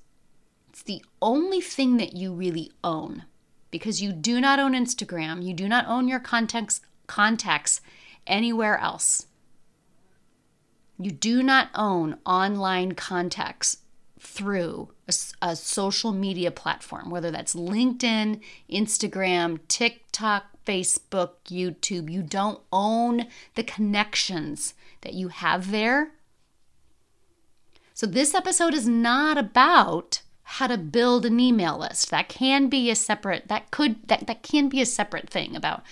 it's 0.69 0.83
the 0.85 1.03
only 1.21 1.61
thing 1.61 1.97
that 1.97 2.13
you 2.13 2.33
really 2.33 2.71
own 2.85 3.25
because 3.73 4.01
you 4.01 4.13
do 4.13 4.41
not 4.41 4.61
own 4.61 4.73
Instagram, 4.73 5.43
you 5.43 5.53
do 5.53 5.69
not 5.69 5.87
own 5.89 6.07
your 6.07 6.21
contacts 6.21 6.81
contacts 7.09 7.81
anywhere 8.27 8.79
else. 8.79 9.27
You 10.99 11.11
do 11.11 11.43
not 11.43 11.71
own 11.75 12.19
online 12.25 12.93
contacts 12.93 13.79
through 14.19 14.91
a, 15.09 15.15
a, 15.43 15.57
social 15.57 16.13
media 16.13 16.51
platform, 16.51 17.11
whether 17.11 17.31
that's 17.31 17.55
LinkedIn, 17.55 18.41
Instagram, 18.71 19.61
TikTok, 19.69 20.45
Facebook, 20.67 21.33
YouTube. 21.47 22.11
You 22.11 22.23
don't 22.23 22.61
own 22.73 23.27
the 23.55 23.63
connections 23.63 24.75
that 25.03 25.15
you 25.15 25.29
have 25.29 25.71
there. 25.71 26.13
So, 27.97 28.07
this 28.07 28.35
episode 28.35 28.75
is 28.75 28.87
not 28.87 29.39
about 29.39 30.21
how 30.43 30.67
to 30.67 30.77
build 30.77 31.25
an 31.25 31.41
email 31.41 31.79
list. 31.79 32.11
That 32.11 32.29
can 32.29 32.69
be 32.69 32.91
a 32.91 32.95
separate, 32.95 33.49
that 33.49 33.71
could, 33.71 34.07
that, 34.09 34.27
that 34.27 34.43
can 34.43 34.69
be 34.69 34.83
a 34.83 34.87
separate 34.87 35.31
thing 35.31 35.57
about 35.57 35.83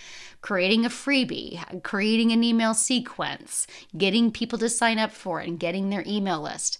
creating 0.43 0.85
a 0.85 0.90
freebie, 0.90 1.83
creating 1.83 2.31
an 2.31 2.45
email 2.45 2.75
sequence, 2.75 3.67
getting 3.97 4.31
people 4.31 4.59
to 4.59 4.69
sign 4.69 4.99
up 4.99 5.12
for 5.12 5.40
it, 5.40 5.49
and 5.49 5.59
getting 5.59 5.88
their 5.88 6.05
email 6.07 6.43
list. 6.43 6.79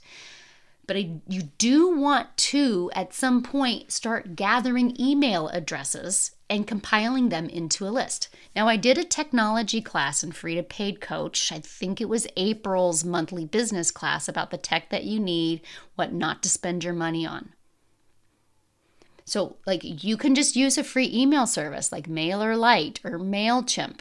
But 0.87 0.99
I, 0.99 1.13
you 1.27 1.45
do 1.57 1.97
want 1.97 2.37
to, 2.37 2.91
at 2.95 3.15
some 3.15 3.43
point, 3.43 3.93
start 3.93 4.37
gathering 4.37 4.95
email 5.01 5.49
addresses 5.49 6.33
and 6.50 6.66
compiling 6.66 7.30
them 7.30 7.48
into 7.48 7.87
a 7.87 7.90
list. 7.90 8.28
Now, 8.54 8.68
I 8.68 8.76
did 8.76 8.98
a 8.98 9.04
technology 9.04 9.80
class 9.80 10.22
in 10.22 10.33
Free 10.33 10.54
to 10.57 10.62
Paid 10.62 11.00
Coach. 11.00 11.50
I 11.50 11.59
think 11.59 12.00
it 12.00 12.09
was 12.09 12.26
April's 12.37 13.04
monthly 13.04 13.44
business 13.44 13.90
class 13.90 14.28
about 14.28 14.50
the 14.50 14.59
tech 14.59 14.90
that 14.90 15.04
you 15.04 15.18
need, 15.18 15.62
what 15.94 16.12
not 16.12 16.42
to 16.42 16.48
spend 16.48 16.85
your 16.85 16.92
money 16.92 17.26
on. 17.26 17.54
So, 19.24 19.57
like, 19.66 19.80
you 19.83 20.18
can 20.18 20.35
just 20.35 20.54
use 20.54 20.76
a 20.76 20.85
free 20.85 21.11
email 21.12 21.46
service 21.46 21.90
like 21.90 22.09
MailerLite 22.09 23.02
or 23.04 23.18
MailChimp 23.18 24.00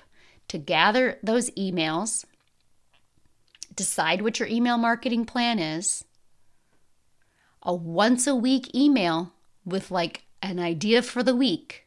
to 0.50 0.58
gather 0.58 1.18
those 1.24 1.50
emails, 1.52 2.26
decide 3.74 4.22
what 4.22 4.40
your 4.40 4.50
email 4.50 4.78
marketing 4.78 5.26
plan 5.26 5.60
is 5.60 6.04
a 7.64 7.74
once 7.74 8.28
a 8.28 8.36
week 8.36 8.76
email 8.76 9.32
with 9.66 9.90
like 9.90 10.24
an 10.42 10.60
idea 10.60 11.02
for 11.02 11.24
the 11.24 11.36
week 11.36 11.83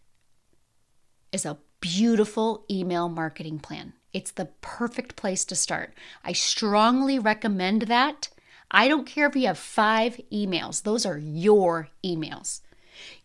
is 1.36 1.46
a 1.46 1.58
beautiful 1.80 2.64
email 2.70 3.08
marketing 3.08 3.58
plan. 3.58 3.92
It's 4.12 4.32
the 4.32 4.46
perfect 4.60 5.14
place 5.16 5.44
to 5.44 5.54
start. 5.54 5.94
I 6.24 6.32
strongly 6.32 7.18
recommend 7.18 7.82
that. 7.82 8.28
I 8.70 8.88
don't 8.88 9.06
care 9.06 9.28
if 9.28 9.36
you 9.36 9.46
have 9.46 9.58
five 9.58 10.20
emails, 10.32 10.82
those 10.82 11.06
are 11.06 11.18
your 11.18 11.88
emails. 12.04 12.62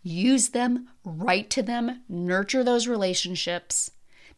Use 0.03 0.49
them, 0.49 0.89
write 1.03 1.49
to 1.51 1.63
them, 1.63 2.01
nurture 2.07 2.63
those 2.63 2.87
relationships, 2.87 3.91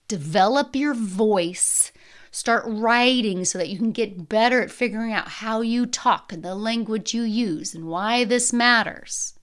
develop 0.07 0.75
your 0.75 0.93
voice 0.93 1.91
Start 2.35 2.63
writing 2.65 3.45
so 3.45 3.59
that 3.59 3.69
you 3.69 3.77
can 3.77 3.91
get 3.91 4.27
better 4.27 4.59
at 4.59 4.71
figuring 4.71 5.13
out 5.13 5.27
how 5.27 5.61
you 5.61 5.85
talk 5.85 6.33
and 6.33 6.41
the 6.41 6.55
language 6.55 7.13
you 7.13 7.21
use 7.21 7.75
and 7.75 7.85
why 7.85 8.23
this 8.23 8.51
matters. 8.51 9.35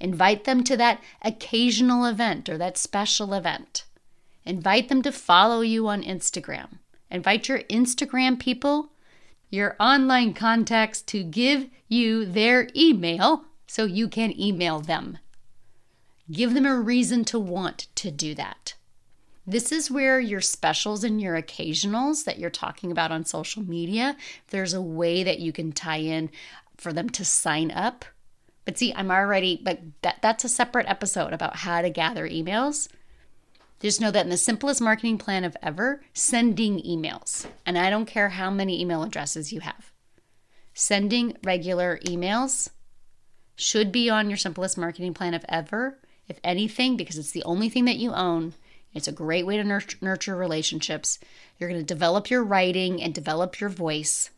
Invite 0.00 0.44
them 0.44 0.62
to 0.64 0.76
that 0.76 1.00
occasional 1.22 2.04
event 2.04 2.48
or 2.48 2.58
that 2.58 2.76
special 2.76 3.32
event. 3.34 3.84
Invite 4.44 4.88
them 4.88 5.02
to 5.02 5.12
follow 5.12 5.60
you 5.60 5.88
on 5.88 6.02
Instagram. 6.02 6.78
Invite 7.10 7.48
your 7.48 7.60
Instagram 7.64 8.38
people, 8.38 8.90
your 9.50 9.76
online 9.80 10.34
contacts 10.34 11.00
to 11.02 11.22
give 11.22 11.68
you 11.88 12.24
their 12.24 12.68
email 12.76 13.44
so 13.66 13.84
you 13.84 14.08
can 14.08 14.38
email 14.38 14.80
them. 14.80 15.18
Give 16.30 16.54
them 16.54 16.66
a 16.66 16.78
reason 16.78 17.24
to 17.26 17.38
want 17.38 17.86
to 17.96 18.10
do 18.10 18.34
that. 18.34 18.74
This 19.46 19.70
is 19.70 19.90
where 19.90 20.18
your 20.18 20.40
specials 20.40 21.04
and 21.04 21.20
your 21.20 21.40
occasionals 21.40 22.24
that 22.24 22.38
you're 22.38 22.50
talking 22.50 22.90
about 22.90 23.12
on 23.12 23.24
social 23.24 23.62
media, 23.62 24.16
there's 24.50 24.74
a 24.74 24.82
way 24.82 25.22
that 25.22 25.38
you 25.38 25.52
can 25.52 25.70
tie 25.70 25.98
in 25.98 26.30
for 26.76 26.92
them 26.92 27.08
to 27.10 27.24
sign 27.24 27.70
up. 27.70 28.04
But 28.66 28.76
see, 28.76 28.92
I'm 28.94 29.10
already, 29.10 29.58
but 29.62 29.80
that, 30.02 30.18
that's 30.20 30.44
a 30.44 30.48
separate 30.50 30.86
episode 30.86 31.32
about 31.32 31.56
how 31.56 31.80
to 31.80 31.88
gather 31.88 32.28
emails. 32.28 32.88
Just 33.80 34.00
know 34.00 34.10
that 34.10 34.24
in 34.24 34.30
the 34.30 34.36
simplest 34.36 34.82
marketing 34.82 35.16
plan 35.16 35.44
of 35.44 35.56
ever, 35.62 36.02
sending 36.12 36.82
emails, 36.82 37.46
and 37.64 37.78
I 37.78 37.88
don't 37.88 38.06
care 38.06 38.30
how 38.30 38.50
many 38.50 38.80
email 38.80 39.02
addresses 39.02 39.52
you 39.52 39.60
have, 39.60 39.92
sending 40.74 41.36
regular 41.42 41.98
emails 42.04 42.68
should 43.54 43.92
be 43.92 44.10
on 44.10 44.28
your 44.28 44.36
simplest 44.36 44.76
marketing 44.76 45.14
plan 45.14 45.32
of 45.32 45.46
ever, 45.48 45.98
if 46.28 46.38
anything, 46.44 46.98
because 46.98 47.16
it's 47.16 47.30
the 47.30 47.44
only 47.44 47.70
thing 47.70 47.86
that 47.86 47.96
you 47.96 48.12
own 48.12 48.52
it's 48.96 49.06
a 49.06 49.12
great 49.12 49.44
way 49.44 49.58
to 49.58 49.62
nurture, 49.62 49.98
nurture 50.00 50.34
relationships. 50.34 51.18
You're 51.58 51.68
going 51.68 51.82
to 51.82 51.86
develop 51.86 52.30
your 52.30 52.42
writing 52.42 53.02
and 53.02 53.14
develop 53.14 53.60
your 53.60 53.68
voice. 53.68 54.30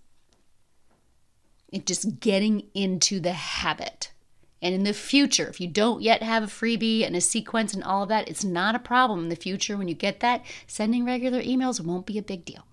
It's 1.72 1.84
just 1.84 2.18
getting 2.18 2.64
into 2.74 3.20
the 3.20 3.34
habit. 3.34 4.10
And 4.60 4.74
in 4.74 4.82
the 4.82 4.92
future, 4.92 5.48
if 5.48 5.60
you 5.60 5.68
don't 5.68 6.02
yet 6.02 6.22
have 6.22 6.42
a 6.42 6.46
freebie 6.46 7.06
and 7.06 7.14
a 7.14 7.20
sequence 7.20 7.74
and 7.74 7.84
all 7.84 8.02
of 8.02 8.08
that, 8.08 8.28
it's 8.28 8.44
not 8.44 8.74
a 8.74 8.80
problem. 8.80 9.24
In 9.24 9.28
the 9.28 9.36
future, 9.36 9.76
when 9.76 9.88
you 9.88 9.94
get 9.94 10.20
that, 10.20 10.44
sending 10.66 11.04
regular 11.04 11.40
emails 11.40 11.80
won't 11.80 12.06
be 12.06 12.18
a 12.18 12.22
big 12.22 12.44
deal. 12.44 12.66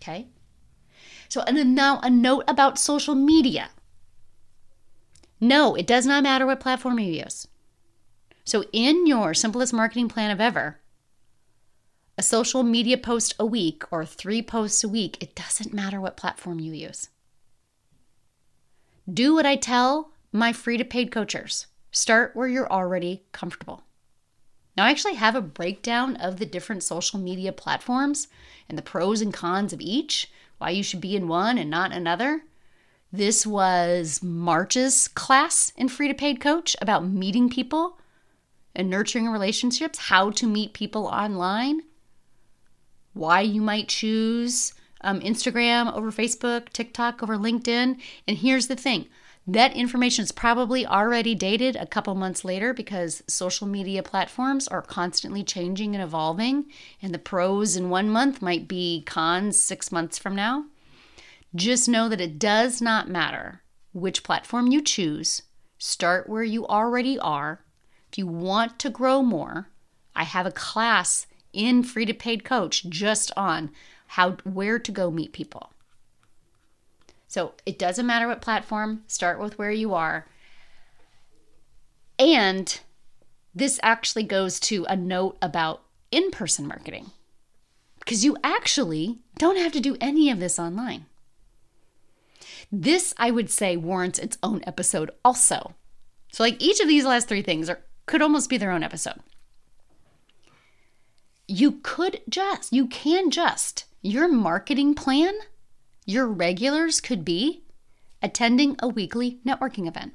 Okay? 0.00 0.28
So, 1.28 1.42
and 1.42 1.56
then 1.56 1.74
now 1.74 2.00
a 2.02 2.08
note 2.08 2.44
about 2.48 2.78
social 2.78 3.14
media. 3.14 3.70
No, 5.38 5.74
it 5.74 5.86
does 5.86 6.06
not 6.06 6.22
matter 6.22 6.46
what 6.46 6.60
platform 6.60 6.98
you 6.98 7.12
use. 7.12 7.46
So, 8.44 8.64
in 8.72 9.06
your 9.06 9.34
simplest 9.34 9.74
marketing 9.74 10.08
plan 10.08 10.30
of 10.30 10.40
ever, 10.40 10.80
a 12.16 12.22
social 12.22 12.62
media 12.62 12.96
post 12.96 13.34
a 13.38 13.44
week 13.44 13.82
or 13.90 14.06
three 14.06 14.40
posts 14.40 14.82
a 14.82 14.88
week, 14.88 15.22
it 15.22 15.34
doesn't 15.34 15.74
matter 15.74 16.00
what 16.00 16.16
platform 16.16 16.58
you 16.60 16.72
use. 16.72 17.10
Do 19.12 19.34
what 19.34 19.44
I 19.44 19.56
tell 19.56 20.12
my 20.32 20.52
free 20.52 20.76
to 20.76 20.84
paid 20.84 21.10
coachers 21.10 21.66
start 21.90 22.36
where 22.36 22.48
you're 22.48 22.70
already 22.70 23.24
comfortable. 23.32 23.82
Now, 24.76 24.84
I 24.84 24.90
actually 24.90 25.14
have 25.14 25.34
a 25.34 25.40
breakdown 25.40 26.16
of 26.16 26.38
the 26.38 26.44
different 26.44 26.82
social 26.82 27.18
media 27.18 27.52
platforms 27.52 28.28
and 28.68 28.76
the 28.76 28.82
pros 28.82 29.22
and 29.22 29.32
cons 29.32 29.72
of 29.72 29.80
each, 29.80 30.30
why 30.58 30.70
you 30.70 30.82
should 30.82 31.00
be 31.00 31.16
in 31.16 31.28
one 31.28 31.56
and 31.56 31.70
not 31.70 31.92
another. 31.92 32.42
This 33.10 33.46
was 33.46 34.22
March's 34.22 35.08
class 35.08 35.72
in 35.76 35.88
Free 35.88 36.08
to 36.08 36.14
Paid 36.14 36.40
Coach 36.40 36.76
about 36.82 37.06
meeting 37.06 37.48
people 37.48 37.98
and 38.74 38.90
nurturing 38.90 39.28
relationships, 39.28 39.98
how 39.98 40.30
to 40.32 40.46
meet 40.46 40.74
people 40.74 41.06
online, 41.06 41.80
why 43.14 43.40
you 43.40 43.62
might 43.62 43.88
choose 43.88 44.74
um, 45.00 45.20
Instagram 45.20 45.94
over 45.94 46.12
Facebook, 46.12 46.68
TikTok 46.70 47.22
over 47.22 47.38
LinkedIn. 47.38 47.98
And 48.28 48.36
here's 48.36 48.66
the 48.66 48.76
thing 48.76 49.06
that 49.46 49.76
information 49.76 50.24
is 50.24 50.32
probably 50.32 50.84
already 50.84 51.34
dated 51.34 51.76
a 51.76 51.86
couple 51.86 52.14
months 52.16 52.44
later 52.44 52.74
because 52.74 53.22
social 53.28 53.66
media 53.66 54.02
platforms 54.02 54.66
are 54.66 54.82
constantly 54.82 55.44
changing 55.44 55.94
and 55.94 56.02
evolving, 56.02 56.66
and 57.00 57.14
the 57.14 57.18
pros 57.18 57.76
in 57.76 57.88
one 57.88 58.10
month 58.10 58.42
might 58.42 58.66
be 58.66 59.04
cons 59.06 59.58
six 59.58 59.92
months 59.92 60.18
from 60.18 60.34
now. 60.34 60.64
Just 61.54 61.88
know 61.88 62.08
that 62.08 62.20
it 62.20 62.38
does 62.38 62.82
not 62.82 63.08
matter 63.08 63.62
which 63.92 64.24
platform 64.24 64.66
you 64.66 64.82
choose. 64.82 65.42
Start 65.78 66.28
where 66.28 66.42
you 66.42 66.66
already 66.66 67.18
are. 67.18 67.60
If 68.10 68.18
you 68.18 68.26
want 68.26 68.78
to 68.80 68.90
grow 68.90 69.22
more, 69.22 69.68
I 70.14 70.24
have 70.24 70.46
a 70.46 70.50
class 70.50 71.26
in 71.52 71.82
Free 71.82 72.04
to 72.04 72.14
Paid 72.14 72.44
Coach 72.44 72.88
just 72.88 73.30
on 73.36 73.70
how 74.08 74.32
where 74.44 74.78
to 74.78 74.92
go 74.92 75.10
meet 75.10 75.32
people. 75.32 75.72
So 77.28 77.54
it 77.64 77.78
doesn't 77.78 78.06
matter 78.06 78.28
what 78.28 78.40
platform, 78.40 79.02
start 79.06 79.40
with 79.40 79.58
where 79.58 79.70
you 79.70 79.94
are. 79.94 80.26
And 82.18 82.78
this 83.54 83.80
actually 83.82 84.22
goes 84.22 84.60
to 84.60 84.84
a 84.88 84.96
note 84.96 85.36
about 85.42 85.82
in 86.10 86.30
person 86.30 86.66
marketing 86.66 87.10
because 87.98 88.24
you 88.24 88.36
actually 88.44 89.18
don't 89.38 89.58
have 89.58 89.72
to 89.72 89.80
do 89.80 89.96
any 90.00 90.30
of 90.30 90.38
this 90.38 90.58
online. 90.58 91.06
This, 92.70 93.12
I 93.18 93.30
would 93.30 93.50
say, 93.50 93.76
warrants 93.76 94.18
its 94.18 94.38
own 94.42 94.62
episode 94.66 95.10
also. 95.24 95.74
So, 96.32 96.42
like 96.42 96.60
each 96.62 96.80
of 96.80 96.88
these 96.88 97.04
last 97.04 97.28
three 97.28 97.42
things 97.42 97.68
are, 97.68 97.80
could 98.06 98.22
almost 98.22 98.50
be 98.50 98.56
their 98.56 98.70
own 98.70 98.82
episode. 98.82 99.20
You 101.48 101.80
could 101.82 102.20
just, 102.28 102.72
you 102.72 102.86
can 102.86 103.30
just, 103.30 103.84
your 104.02 104.28
marketing 104.28 104.94
plan 104.94 105.34
your 106.06 106.26
regulars 106.26 107.00
could 107.00 107.24
be 107.24 107.62
attending 108.22 108.76
a 108.78 108.88
weekly 108.88 109.38
networking 109.44 109.86
event. 109.86 110.14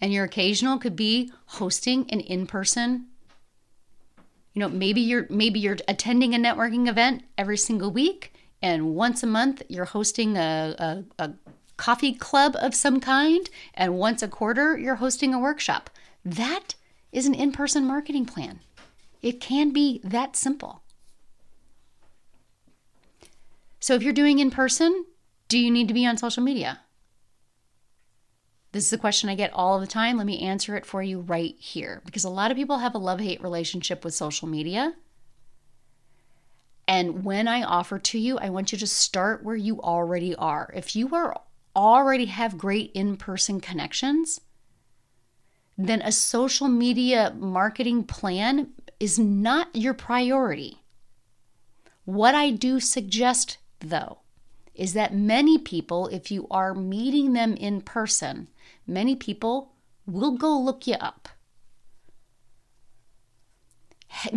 And 0.00 0.12
your 0.12 0.24
occasional 0.24 0.78
could 0.78 0.96
be 0.96 1.30
hosting 1.46 2.08
an 2.10 2.20
in-person 2.20 3.08
you 4.58 4.64
know, 4.64 4.68
maybe 4.70 5.00
you're 5.00 5.24
maybe 5.30 5.60
you're 5.60 5.76
attending 5.86 6.34
a 6.34 6.38
networking 6.38 6.88
event 6.88 7.22
every 7.36 7.56
single 7.56 7.92
week 7.92 8.34
and 8.60 8.92
once 8.96 9.22
a 9.22 9.26
month 9.28 9.62
you're 9.68 9.84
hosting 9.84 10.36
a, 10.36 10.74
a, 10.80 11.24
a 11.24 11.32
coffee 11.76 12.12
club 12.12 12.56
of 12.60 12.74
some 12.74 12.98
kind 12.98 13.48
and 13.74 13.94
once 13.94 14.20
a 14.20 14.26
quarter 14.26 14.76
you're 14.76 14.96
hosting 14.96 15.32
a 15.32 15.38
workshop. 15.38 15.90
That 16.24 16.74
is 17.12 17.24
an 17.24 17.34
in-person 17.34 17.84
marketing 17.84 18.26
plan. 18.26 18.58
It 19.22 19.40
can 19.40 19.72
be 19.72 20.00
that 20.02 20.34
simple. 20.34 20.82
So 23.80 23.94
if 23.94 24.02
you're 24.02 24.12
doing 24.12 24.38
in 24.38 24.50
person, 24.50 25.04
do 25.48 25.58
you 25.58 25.70
need 25.70 25.88
to 25.88 25.94
be 25.94 26.06
on 26.06 26.16
social 26.16 26.42
media? 26.42 26.80
This 28.72 28.86
is 28.86 28.92
a 28.92 28.98
question 28.98 29.30
I 29.30 29.34
get 29.34 29.52
all 29.52 29.80
the 29.80 29.86
time. 29.86 30.18
Let 30.18 30.26
me 30.26 30.40
answer 30.40 30.76
it 30.76 30.84
for 30.84 31.02
you 31.02 31.20
right 31.20 31.54
here 31.58 32.02
because 32.04 32.24
a 32.24 32.30
lot 32.30 32.50
of 32.50 32.56
people 32.56 32.78
have 32.78 32.94
a 32.94 32.98
love 32.98 33.20
hate 33.20 33.42
relationship 33.42 34.04
with 34.04 34.14
social 34.14 34.46
media. 34.46 34.94
And 36.86 37.24
when 37.24 37.48
I 37.48 37.62
offer 37.62 37.98
to 37.98 38.18
you, 38.18 38.38
I 38.38 38.50
want 38.50 38.72
you 38.72 38.78
to 38.78 38.86
start 38.86 39.44
where 39.44 39.56
you 39.56 39.80
already 39.80 40.34
are. 40.34 40.70
If 40.74 40.96
you 40.96 41.14
are 41.14 41.38
already 41.74 42.26
have 42.26 42.58
great 42.58 42.90
in-person 42.92 43.60
connections, 43.60 44.40
then 45.76 46.02
a 46.02 46.10
social 46.12 46.68
media 46.68 47.34
marketing 47.38 48.04
plan 48.04 48.70
is 48.98 49.18
not 49.18 49.74
your 49.74 49.94
priority. 49.94 50.82
What 52.04 52.34
I 52.34 52.50
do 52.50 52.80
suggest 52.80 53.58
though, 53.80 54.18
is 54.74 54.92
that 54.94 55.14
many 55.14 55.58
people, 55.58 56.08
if 56.08 56.30
you 56.30 56.46
are 56.50 56.74
meeting 56.74 57.32
them 57.32 57.54
in 57.54 57.80
person, 57.80 58.48
many 58.86 59.16
people 59.16 59.72
will 60.06 60.32
go 60.32 60.56
look 60.58 60.86
you 60.86 60.94
up. 60.94 61.28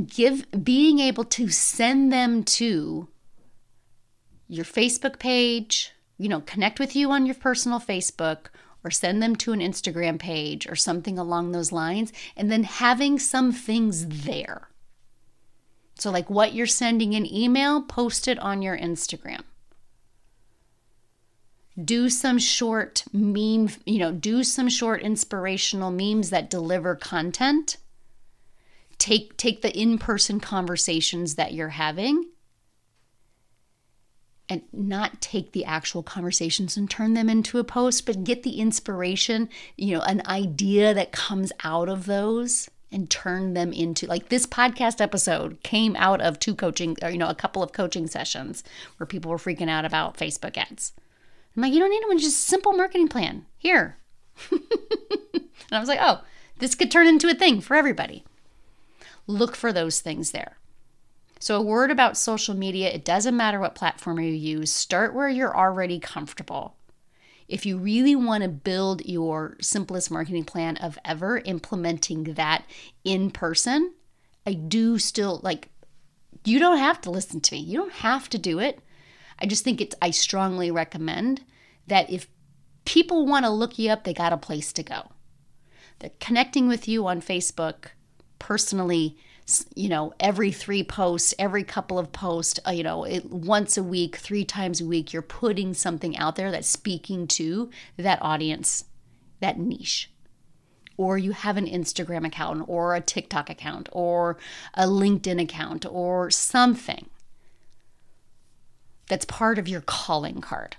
Give 0.05 0.45
being 0.63 0.99
able 0.99 1.23
to 1.25 1.49
send 1.49 2.11
them 2.11 2.43
to 2.43 3.07
your 4.47 4.65
Facebook 4.65 5.17
page, 5.17 5.91
you 6.17 6.27
know, 6.27 6.41
connect 6.41 6.79
with 6.79 6.95
you 6.95 7.11
on 7.11 7.25
your 7.25 7.35
personal 7.35 7.79
Facebook 7.79 8.47
or 8.83 8.91
send 8.91 9.21
them 9.21 9.35
to 9.37 9.53
an 9.53 9.59
Instagram 9.59 10.19
page 10.19 10.67
or 10.67 10.75
something 10.75 11.17
along 11.17 11.51
those 11.51 11.71
lines, 11.71 12.11
and 12.35 12.51
then 12.51 12.63
having 12.63 13.19
some 13.19 13.51
things 13.51 14.25
there 14.25 14.70
so, 16.01 16.09
like 16.09 16.31
what 16.31 16.55
you're 16.55 16.65
sending 16.65 17.13
in 17.13 17.31
email, 17.31 17.83
post 17.83 18.27
it 18.27 18.39
on 18.39 18.63
your 18.63 18.75
Instagram. 18.75 19.41
Do 21.79 22.09
some 22.09 22.39
short 22.39 23.03
meme, 23.13 23.69
you 23.85 23.99
know, 23.99 24.11
do 24.11 24.43
some 24.43 24.67
short 24.67 25.03
inspirational 25.03 25.91
memes 25.91 26.31
that 26.31 26.49
deliver 26.49 26.95
content. 26.95 27.77
Take 28.97 29.37
take 29.37 29.61
the 29.61 29.77
in-person 29.77 30.39
conversations 30.39 31.35
that 31.35 31.53
you're 31.53 31.69
having 31.69 32.25
and 34.49 34.63
not 34.73 35.21
take 35.21 35.51
the 35.51 35.65
actual 35.65 36.01
conversations 36.01 36.77
and 36.77 36.89
turn 36.89 37.13
them 37.13 37.29
into 37.29 37.59
a 37.59 37.63
post, 37.63 38.07
but 38.07 38.23
get 38.23 38.41
the 38.41 38.59
inspiration, 38.59 39.49
you 39.77 39.95
know, 39.95 40.01
an 40.01 40.23
idea 40.25 40.95
that 40.95 41.11
comes 41.11 41.51
out 41.63 41.89
of 41.89 42.07
those 42.07 42.71
and 42.91 43.09
turn 43.09 43.53
them 43.53 43.71
into 43.71 44.05
like 44.05 44.29
this 44.29 44.45
podcast 44.45 44.99
episode 44.99 45.61
came 45.63 45.95
out 45.95 46.21
of 46.21 46.39
two 46.39 46.55
coaching 46.55 46.97
or 47.01 47.09
you 47.09 47.17
know 47.17 47.29
a 47.29 47.35
couple 47.35 47.63
of 47.63 47.71
coaching 47.71 48.07
sessions 48.07 48.63
where 48.97 49.07
people 49.07 49.31
were 49.31 49.37
freaking 49.37 49.69
out 49.69 49.85
about 49.85 50.17
Facebook 50.17 50.57
ads. 50.57 50.93
I'm 51.55 51.61
like, 51.61 51.73
you 51.73 51.79
don't 51.79 51.89
need 51.89 52.03
one, 52.07 52.17
just 52.17 52.39
simple 52.39 52.73
marketing 52.73 53.07
plan. 53.07 53.45
Here. 53.57 53.97
and 54.51 54.61
I 55.71 55.79
was 55.79 55.89
like, 55.89 55.99
oh, 56.01 56.21
this 56.59 56.75
could 56.75 56.91
turn 56.91 57.07
into 57.07 57.29
a 57.29 57.33
thing 57.33 57.59
for 57.59 57.75
everybody. 57.75 58.23
Look 59.27 59.55
for 59.55 59.73
those 59.73 59.99
things 59.99 60.31
there. 60.31 60.57
So, 61.39 61.57
a 61.57 61.61
word 61.61 61.89
about 61.91 62.17
social 62.17 62.55
media 62.55 62.89
it 62.89 63.03
doesn't 63.03 63.35
matter 63.35 63.59
what 63.59 63.75
platform 63.75 64.19
you 64.19 64.31
use, 64.31 64.71
start 64.71 65.13
where 65.13 65.27
you're 65.27 65.55
already 65.55 65.99
comfortable 65.99 66.75
if 67.51 67.65
you 67.65 67.77
really 67.77 68.15
want 68.15 68.43
to 68.43 68.49
build 68.49 69.05
your 69.05 69.57
simplest 69.59 70.09
marketing 70.09 70.45
plan 70.45 70.77
of 70.77 70.97
ever, 71.03 71.39
implementing 71.39 72.23
that 72.35 72.63
in 73.03 73.29
person, 73.29 73.93
I 74.47 74.53
do 74.53 74.97
still 74.97 75.41
like, 75.43 75.67
you 76.45 76.59
don't 76.59 76.77
have 76.77 77.01
to 77.01 77.11
listen 77.11 77.41
to 77.41 77.55
me. 77.55 77.61
You 77.61 77.77
don't 77.77 77.93
have 77.93 78.29
to 78.29 78.37
do 78.37 78.59
it. 78.59 78.79
I 79.37 79.45
just 79.47 79.65
think 79.65 79.81
it's, 79.81 79.95
I 80.01 80.11
strongly 80.11 80.71
recommend 80.71 81.43
that 81.87 82.09
if 82.09 82.27
people 82.85 83.25
want 83.25 83.43
to 83.43 83.51
look 83.51 83.77
you 83.77 83.89
up, 83.91 84.05
they 84.05 84.13
got 84.13 84.33
a 84.33 84.37
place 84.37 84.71
to 84.73 84.83
go. 84.83 85.11
They're 85.99 86.11
connecting 86.21 86.69
with 86.69 86.87
you 86.87 87.05
on 87.05 87.21
Facebook 87.21 87.87
personally 88.39 89.17
you 89.75 89.89
know, 89.89 90.13
every 90.19 90.51
three 90.51 90.83
posts, 90.83 91.33
every 91.39 91.63
couple 91.63 91.97
of 91.97 92.11
posts, 92.11 92.59
uh, 92.67 92.71
you 92.71 92.83
know, 92.83 93.03
it, 93.03 93.25
once 93.31 93.77
a 93.77 93.83
week, 93.83 94.15
three 94.15 94.45
times 94.45 94.81
a 94.81 94.85
week, 94.85 95.13
you're 95.13 95.21
putting 95.21 95.73
something 95.73 96.17
out 96.17 96.35
there 96.35 96.51
that's 96.51 96.67
speaking 96.67 97.27
to 97.27 97.69
that 97.97 98.21
audience, 98.21 98.85
that 99.39 99.57
niche. 99.59 100.11
Or 100.97 101.17
you 101.17 101.31
have 101.31 101.57
an 101.57 101.65
Instagram 101.65 102.25
account, 102.25 102.65
or 102.67 102.95
a 102.95 103.01
TikTok 103.01 103.49
account, 103.49 103.89
or 103.91 104.37
a 104.73 104.85
LinkedIn 104.85 105.41
account, 105.41 105.85
or 105.85 106.29
something 106.29 107.09
that's 109.07 109.25
part 109.25 109.57
of 109.57 109.67
your 109.67 109.81
calling 109.81 110.41
card 110.41 110.77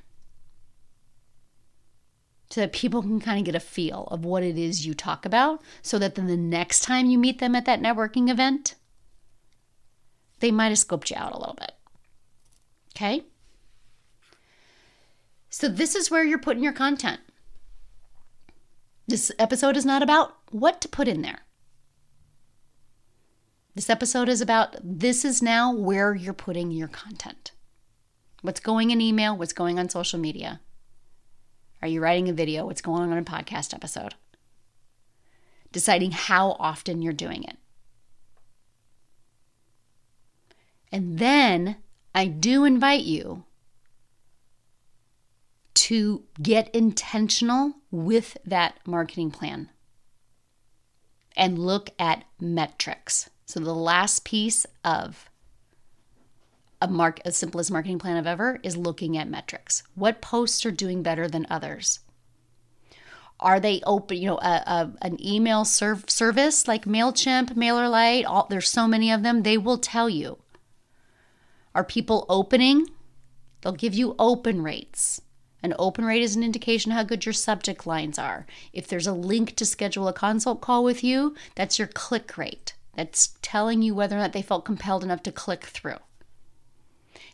so 2.52 2.60
that 2.60 2.74
people 2.74 3.00
can 3.00 3.18
kind 3.18 3.38
of 3.38 3.46
get 3.46 3.54
a 3.54 3.60
feel 3.60 4.06
of 4.10 4.26
what 4.26 4.42
it 4.42 4.58
is 4.58 4.84
you 4.84 4.92
talk 4.92 5.24
about 5.24 5.62
so 5.80 5.98
that 5.98 6.16
then 6.16 6.26
the 6.26 6.36
next 6.36 6.80
time 6.80 7.08
you 7.08 7.16
meet 7.16 7.38
them 7.38 7.54
at 7.54 7.64
that 7.64 7.80
networking 7.80 8.28
event, 8.28 8.74
they 10.40 10.50
might 10.50 10.68
have 10.68 10.76
scoped 10.76 11.08
you 11.08 11.16
out 11.16 11.32
a 11.32 11.38
little 11.38 11.56
bit. 11.58 11.72
Okay? 12.94 13.22
So, 15.48 15.66
this 15.66 15.94
is 15.94 16.10
where 16.10 16.24
you're 16.24 16.38
putting 16.38 16.62
your 16.62 16.74
content. 16.74 17.20
This 19.08 19.32
episode 19.38 19.78
is 19.78 19.86
not 19.86 20.02
about 20.02 20.36
what 20.50 20.82
to 20.82 20.88
put 20.88 21.08
in 21.08 21.22
there. 21.22 21.46
This 23.74 23.88
episode 23.88 24.28
is 24.28 24.42
about 24.42 24.76
this 24.82 25.24
is 25.24 25.40
now 25.40 25.74
where 25.74 26.14
you're 26.14 26.34
putting 26.34 26.70
your 26.70 26.88
content. 26.88 27.52
What's 28.42 28.60
going 28.60 28.90
in 28.90 29.00
email, 29.00 29.38
what's 29.38 29.54
going 29.54 29.78
on 29.78 29.88
social 29.88 30.18
media. 30.18 30.60
Are 31.82 31.88
you 31.88 32.00
writing 32.00 32.28
a 32.28 32.32
video? 32.32 32.66
What's 32.66 32.80
going 32.80 33.02
on 33.02 33.12
in 33.12 33.18
a 33.18 33.22
podcast 33.22 33.74
episode? 33.74 34.14
deciding 35.72 36.12
how 36.12 36.56
often 36.58 37.02
you're 37.02 37.12
doing 37.12 37.42
it. 37.42 37.56
And 40.92 41.18
then 41.18 41.76
I 42.14 42.26
do 42.26 42.64
invite 42.64 43.04
you 43.04 43.44
to 45.74 46.24
get 46.40 46.72
intentional 46.74 47.72
with 47.90 48.36
that 48.44 48.78
marketing 48.86 49.30
plan 49.30 49.70
and 51.34 51.58
look 51.58 51.90
at 51.98 52.24
metrics. 52.38 53.30
So 53.46 53.58
the 53.58 53.74
last 53.74 54.24
piece 54.24 54.66
of 54.84 55.30
a 56.82 56.88
mark 56.88 57.20
a 57.24 57.30
simplest 57.30 57.70
marketing 57.70 58.00
plan 58.00 58.16
of 58.16 58.26
ever 58.26 58.58
is 58.64 58.76
looking 58.76 59.16
at 59.16 59.28
metrics. 59.28 59.84
What 59.94 60.20
posts 60.20 60.66
are 60.66 60.72
doing 60.72 61.02
better 61.02 61.28
than 61.28 61.46
others? 61.48 62.00
Are 63.38 63.60
they 63.60 63.80
open? 63.86 64.16
You 64.16 64.30
know, 64.30 64.38
a, 64.38 64.62
a 64.66 64.92
an 65.00 65.24
email 65.24 65.64
serv- 65.64 66.10
service 66.10 66.66
like 66.66 66.84
Mailchimp, 66.84 67.54
MailerLite. 67.54 68.24
All 68.26 68.48
there's 68.50 68.68
so 68.68 68.88
many 68.88 69.12
of 69.12 69.22
them. 69.22 69.42
They 69.42 69.56
will 69.56 69.78
tell 69.78 70.10
you. 70.10 70.38
Are 71.72 71.84
people 71.84 72.26
opening? 72.28 72.88
They'll 73.60 73.72
give 73.72 73.94
you 73.94 74.16
open 74.18 74.60
rates. 74.62 75.22
An 75.62 75.74
open 75.78 76.04
rate 76.04 76.22
is 76.22 76.34
an 76.34 76.42
indication 76.42 76.90
how 76.90 77.04
good 77.04 77.24
your 77.24 77.32
subject 77.32 77.86
lines 77.86 78.18
are. 78.18 78.44
If 78.72 78.88
there's 78.88 79.06
a 79.06 79.12
link 79.12 79.54
to 79.54 79.64
schedule 79.64 80.08
a 80.08 80.12
consult 80.12 80.60
call 80.60 80.82
with 80.82 81.04
you, 81.04 81.36
that's 81.54 81.78
your 81.78 81.86
click 81.86 82.36
rate. 82.36 82.74
That's 82.96 83.36
telling 83.40 83.82
you 83.82 83.94
whether 83.94 84.16
or 84.16 84.18
not 84.18 84.32
they 84.32 84.42
felt 84.42 84.64
compelled 84.64 85.04
enough 85.04 85.22
to 85.22 85.32
click 85.32 85.64
through. 85.66 85.98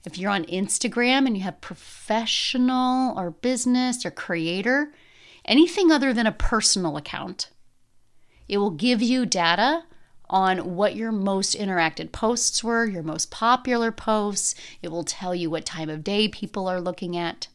If 0.09 0.17
you're 0.17 0.31
on 0.31 0.47
Instagram 0.47 1.27
and 1.27 1.37
you 1.37 1.43
have 1.43 1.61
professional 1.61 3.13
or 3.19 3.31
business 3.31 4.07
or 4.07 4.11
creator, 4.11 4.91
anything 5.45 5.93
other 5.93 6.15
than 6.15 6.27
a 6.27 6.33
personal 6.33 6.97
account, 6.97 7.51
it 8.49 8.57
will 8.57 8.71
give 8.71 9.03
you 9.03 9.27
data 9.27 9.85
on 10.31 10.77
what 10.77 10.97
your 10.97 11.13
most 11.13 11.55
interacted 11.55 12.11
posts 12.11 12.65
were, 12.65 12.87
your 12.87 13.03
most 13.03 13.31
popular 13.31 13.93
posts. 13.93 14.55
It 14.81 14.91
will 14.91 15.05
tell 15.05 15.35
you 15.35 15.51
what 15.51 15.67
time 15.67 15.91
of 15.91 16.05
day 16.05 16.27
people 16.27 16.67
are 16.69 16.81
looking 16.81 17.15
at. 17.15 17.49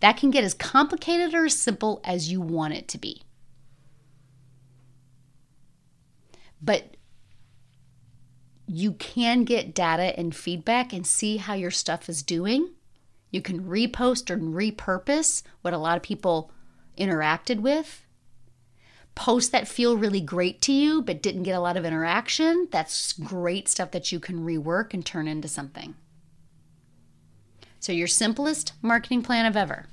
That 0.00 0.18
can 0.18 0.30
get 0.30 0.44
as 0.44 0.52
complicated 0.52 1.32
or 1.32 1.46
as 1.46 1.58
simple 1.58 2.02
as 2.04 2.30
you 2.30 2.42
want 2.42 2.74
it 2.74 2.86
to 2.88 2.98
be. 2.98 3.22
But 6.60 6.95
you 8.66 8.92
can 8.92 9.44
get 9.44 9.74
data 9.74 10.18
and 10.18 10.34
feedback 10.34 10.92
and 10.92 11.06
see 11.06 11.36
how 11.36 11.54
your 11.54 11.70
stuff 11.70 12.08
is 12.08 12.22
doing. 12.22 12.70
You 13.30 13.40
can 13.40 13.64
repost 13.64 14.30
and 14.30 14.54
repurpose 14.54 15.42
what 15.62 15.74
a 15.74 15.78
lot 15.78 15.96
of 15.96 16.02
people 16.02 16.50
interacted 16.98 17.60
with. 17.60 18.04
Posts 19.14 19.50
that 19.50 19.68
feel 19.68 19.96
really 19.96 20.20
great 20.20 20.60
to 20.62 20.72
you 20.72 21.00
but 21.00 21.22
didn't 21.22 21.44
get 21.44 21.54
a 21.54 21.60
lot 21.60 21.76
of 21.76 21.84
interaction, 21.84 22.68
that's 22.70 23.12
great 23.12 23.68
stuff 23.68 23.92
that 23.92 24.12
you 24.12 24.20
can 24.20 24.44
rework 24.44 24.92
and 24.92 25.04
turn 25.06 25.28
into 25.28 25.48
something. 25.48 25.94
So, 27.78 27.92
your 27.92 28.08
simplest 28.08 28.72
marketing 28.82 29.22
plan 29.22 29.46
of 29.46 29.56
ever. 29.56 29.86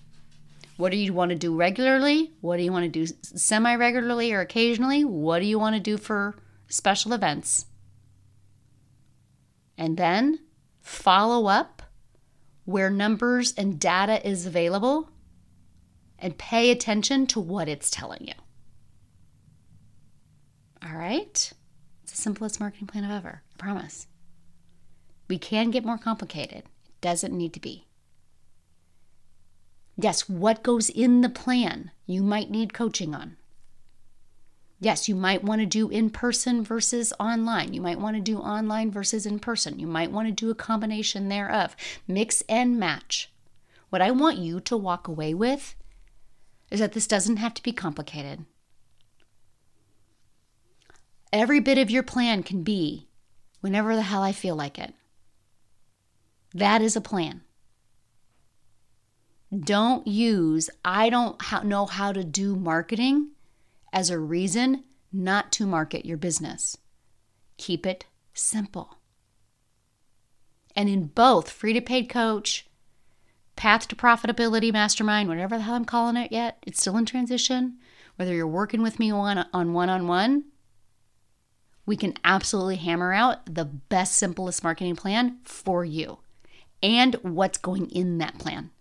What 0.78 0.92
do 0.92 0.98
you 0.98 1.14
want 1.14 1.30
to 1.30 1.36
do 1.36 1.56
regularly? 1.56 2.34
What 2.42 2.58
do 2.58 2.64
you 2.64 2.72
want 2.72 2.86
to 2.86 2.90
do 2.90 3.06
semi 3.22 3.76
regularly 3.76 4.34
or 4.34 4.42
occasionally? 4.42 5.06
What 5.06 5.40
do 5.40 5.46
you 5.46 5.60
want 5.60 5.76
to 5.76 5.80
do 5.80 5.98
for 5.98 6.36
special 6.68 7.14
events? 7.14 7.68
And 9.78 9.98
then 9.98 10.40
follow 10.82 11.48
up 11.48 11.82
where 12.66 12.90
numbers 12.90 13.54
and 13.58 13.80
data 13.80 14.26
is 14.28 14.46
available 14.46 15.10
and 16.20 16.38
pay 16.38 16.72
attention 16.72 17.28
to 17.28 17.40
what 17.40 17.68
it's 17.68 17.92
telling 17.92 18.26
you. 18.26 18.34
All 20.82 20.96
right? 20.96 21.52
It's 22.04 22.12
the 22.12 22.18
simplest 22.18 22.60
marketing 22.60 22.88
plan 22.88 23.04
of 23.04 23.12
ever, 23.12 23.42
I 23.54 23.58
promise. 23.58 24.08
We 25.28 25.38
can 25.38 25.72
get 25.72 25.86
more 25.86 25.98
complicated, 25.98 26.64
it 26.86 27.02
doesn't 27.02 27.36
need 27.36 27.54
to 27.54 27.60
be. 27.60 27.88
Yes, 29.98 30.28
what 30.28 30.64
goes 30.64 30.90
in 30.90 31.22
the 31.22 31.30
plan 31.30 31.92
you 32.06 32.24
might 32.24 32.50
need 32.50 32.74
coaching 32.74 33.14
on. 33.14 33.38
Yes, 34.84 35.08
you 35.08 35.16
might 35.16 35.46
want 35.46 35.62
to 35.62 35.66
do 35.66 35.88
in 35.88 36.10
person 36.10 36.62
versus 36.62 37.14
online. 37.18 37.74
You 37.74 37.80
might 37.80 38.02
want 38.02 38.18
to 38.18 38.22
do 38.22 38.40
online 38.40 38.92
versus 38.92 39.26
in 39.26 39.40
person. 39.40 39.80
You 39.80 39.88
might 39.88 40.12
want 40.12 40.28
to 40.28 40.34
do 40.34 40.52
a 40.52 40.56
combination 40.56 41.30
thereof. 41.30 41.74
Mix 42.06 42.44
and 42.50 42.78
match. 42.78 43.32
What 43.90 44.02
I 44.02 44.12
want 44.12 44.40
you 44.40 44.60
to 44.60 44.76
walk 44.76 45.08
away 45.08 45.34
with 45.34 45.76
is 46.70 46.82
that 46.82 46.92
this 46.92 47.08
doesn't 47.08 47.38
have 47.38 47.54
to 47.54 47.64
be 47.64 47.72
complicated. 47.72 48.44
Every 51.32 51.62
bit 51.62 51.78
of 51.78 51.90
your 51.90 52.04
plan 52.04 52.44
can 52.44 52.62
be 52.62 53.08
whenever 53.62 53.96
the 53.96 54.02
hell 54.02 54.22
I 54.22 54.34
feel 54.34 54.58
like 54.58 54.78
it. 54.78 54.94
That 56.54 56.82
is 56.82 56.98
a 56.98 57.02
plan. 57.02 57.40
Don't 59.58 60.06
use, 60.06 60.70
I 60.84 61.10
don't 61.10 61.42
know 61.64 61.86
how 61.86 62.12
to 62.12 62.26
do 62.26 62.58
marketing 62.58 63.30
as 63.94 64.10
a 64.10 64.20
reason 64.20 64.84
not 65.14 65.52
to 65.54 65.66
market 65.66 66.06
your 66.06 66.18
business. 66.18 66.76
Keep 67.58 67.86
it 67.86 68.06
simple. 68.34 68.98
And 70.76 70.90
in 70.90 71.06
both 71.06 71.52
free 71.52 71.74
to 71.74 71.82
paid 71.82 72.10
coach, 72.10 72.68
path 73.56 73.88
to 73.90 73.96
profitability 73.96 74.74
mastermind, 74.74 75.30
whatever 75.30 75.56
the 75.56 75.64
hell 75.64 75.76
I'm 75.76 75.86
calling 75.86 76.18
it 76.18 76.32
yet, 76.32 76.58
it's 76.66 76.82
still 76.82 76.98
in 76.98 77.06
transition. 77.06 77.78
Whether 78.16 78.34
you're 78.34 78.48
working 78.48 78.82
with 78.82 79.00
me 79.00 79.12
on 79.12 79.74
one 79.74 79.90
on 79.90 80.08
one, 80.08 80.46
we 81.86 81.96
can 81.96 82.16
absolutely 82.24 82.78
hammer 82.78 83.14
out 83.14 83.54
the 83.54 83.66
best, 83.66 84.16
simplest 84.16 84.64
marketing 84.64 84.96
plan 84.96 85.38
for 85.44 85.86
you 85.86 86.20
and 86.82 87.16
what's 87.22 87.58
going 87.58 87.90
in 87.92 88.18
that 88.18 88.40
plan 88.40 88.72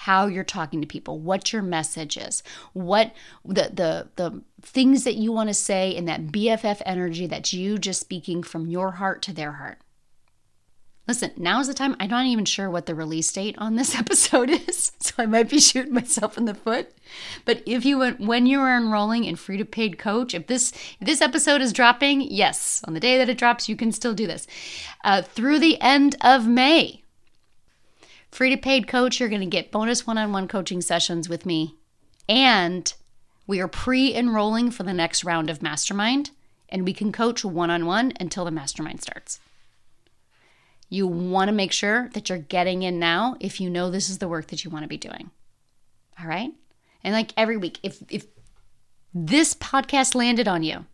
how 0.00 0.26
you're 0.26 0.44
talking 0.44 0.82
to 0.82 0.86
people, 0.86 1.18
what 1.18 1.52
your 1.54 1.62
message 1.62 2.18
is, 2.18 2.42
what 2.74 3.12
the 3.44 3.70
the 3.72 4.08
the 4.16 4.42
things 4.60 5.04
that 5.04 5.14
you 5.14 5.32
want 5.32 5.48
to 5.48 5.54
say 5.54 5.90
in 5.90 6.04
that 6.04 6.26
BFF 6.26 6.82
energy 6.84 7.26
that's 7.26 7.54
you 7.54 7.78
just 7.78 8.00
speaking 8.00 8.42
from 8.42 8.66
your 8.66 8.92
heart 8.92 9.22
to 9.22 9.32
their 9.32 9.52
heart. 9.52 9.78
Listen, 11.08 11.30
now 11.36 11.60
is 11.60 11.68
the 11.68 11.74
time. 11.74 11.96
I'm 11.98 12.10
not 12.10 12.26
even 12.26 12.44
sure 12.44 12.68
what 12.68 12.86
the 12.86 12.94
release 12.94 13.32
date 13.32 13.54
on 13.58 13.76
this 13.76 13.94
episode 13.98 14.50
is, 14.50 14.92
so 15.00 15.14
I 15.16 15.24
might 15.24 15.48
be 15.48 15.60
shooting 15.60 15.94
myself 15.94 16.36
in 16.36 16.44
the 16.44 16.54
foot. 16.54 16.92
But 17.46 17.62
if 17.64 17.86
you 17.86 18.04
when 18.16 18.44
you 18.44 18.60
are 18.60 18.76
enrolling 18.76 19.24
in 19.24 19.36
free 19.36 19.56
to 19.56 19.64
paid 19.64 19.98
coach, 19.98 20.34
if 20.34 20.46
this 20.46 20.72
if 21.00 21.06
this 21.06 21.22
episode 21.22 21.62
is 21.62 21.72
dropping, 21.72 22.20
yes, 22.20 22.82
on 22.86 22.92
the 22.92 23.00
day 23.00 23.16
that 23.16 23.30
it 23.30 23.38
drops, 23.38 23.66
you 23.66 23.76
can 23.76 23.92
still 23.92 24.12
do 24.12 24.26
this 24.26 24.46
uh, 25.04 25.22
through 25.22 25.58
the 25.58 25.80
end 25.80 26.16
of 26.20 26.46
May. 26.46 27.02
Free 28.30 28.50
to 28.50 28.56
paid 28.56 28.86
coach, 28.86 29.18
you're 29.18 29.28
going 29.28 29.40
to 29.40 29.46
get 29.46 29.70
bonus 29.70 30.06
one 30.06 30.18
on 30.18 30.32
one 30.32 30.48
coaching 30.48 30.80
sessions 30.80 31.28
with 31.28 31.46
me. 31.46 31.76
And 32.28 32.92
we 33.46 33.60
are 33.60 33.68
pre 33.68 34.14
enrolling 34.14 34.70
for 34.70 34.82
the 34.82 34.92
next 34.92 35.24
round 35.24 35.48
of 35.48 35.62
mastermind, 35.62 36.30
and 36.68 36.84
we 36.84 36.92
can 36.92 37.12
coach 37.12 37.44
one 37.44 37.70
on 37.70 37.86
one 37.86 38.12
until 38.18 38.44
the 38.44 38.50
mastermind 38.50 39.00
starts. 39.00 39.40
You 40.88 41.06
want 41.06 41.48
to 41.48 41.54
make 41.54 41.72
sure 41.72 42.10
that 42.14 42.28
you're 42.28 42.38
getting 42.38 42.82
in 42.82 42.98
now 42.98 43.36
if 43.40 43.60
you 43.60 43.70
know 43.70 43.90
this 43.90 44.08
is 44.08 44.18
the 44.18 44.28
work 44.28 44.48
that 44.48 44.64
you 44.64 44.70
want 44.70 44.84
to 44.84 44.88
be 44.88 44.96
doing. 44.96 45.30
All 46.20 46.26
right? 46.26 46.52
And 47.02 47.14
like 47.14 47.32
every 47.36 47.56
week, 47.56 47.78
if 47.82 48.02
if 48.10 48.26
this 49.14 49.54
podcast 49.54 50.14
landed 50.14 50.48
on 50.48 50.62
you, 50.62 50.86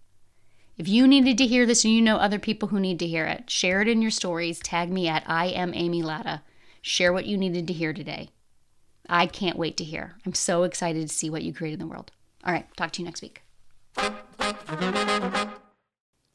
if 0.79 0.88
you 0.88 1.07
needed 1.07 1.38
to 1.38 1.47
hear 1.47 1.66
this 1.66 1.85
and 1.85 1.92
you 1.92 2.03
know 2.03 2.16
other 2.16 2.38
people 2.38 2.68
who 2.68 2.81
need 2.81 2.99
to 3.01 3.07
hear 3.07 3.25
it, 3.27 3.51
share 3.51 3.83
it 3.83 3.88
in 3.88 4.03
your 4.03 4.11
stories. 4.11 4.59
Tag 4.59 4.90
me 4.90 5.09
at 5.09 5.25
I 5.27 5.47
am 5.47 5.73
Amy 5.75 6.03
Latta. 6.03 6.42
Share 6.85 7.12
what 7.12 7.27
you 7.27 7.38
needed 7.38 7.68
to 7.68 7.73
hear 7.73 7.92
today. 7.92 8.31
I 9.09 9.27
can't 9.27 9.57
wait 9.57 9.77
to 9.77 9.85
hear. 9.85 10.16
I'm 10.27 10.35
so 10.35 10.64
excited 10.64 11.09
to 11.09 11.14
see 11.14 11.31
what 11.31 11.45
you 11.45 11.55
create 11.55 11.75
in 11.75 11.79
the 11.79 11.87
world. 11.87 12.11
All 12.45 12.53
right, 12.53 12.66
talk 12.77 12.90
to 12.92 13.03
you 13.03 13.07
next 13.07 13.23
week. 13.23 13.42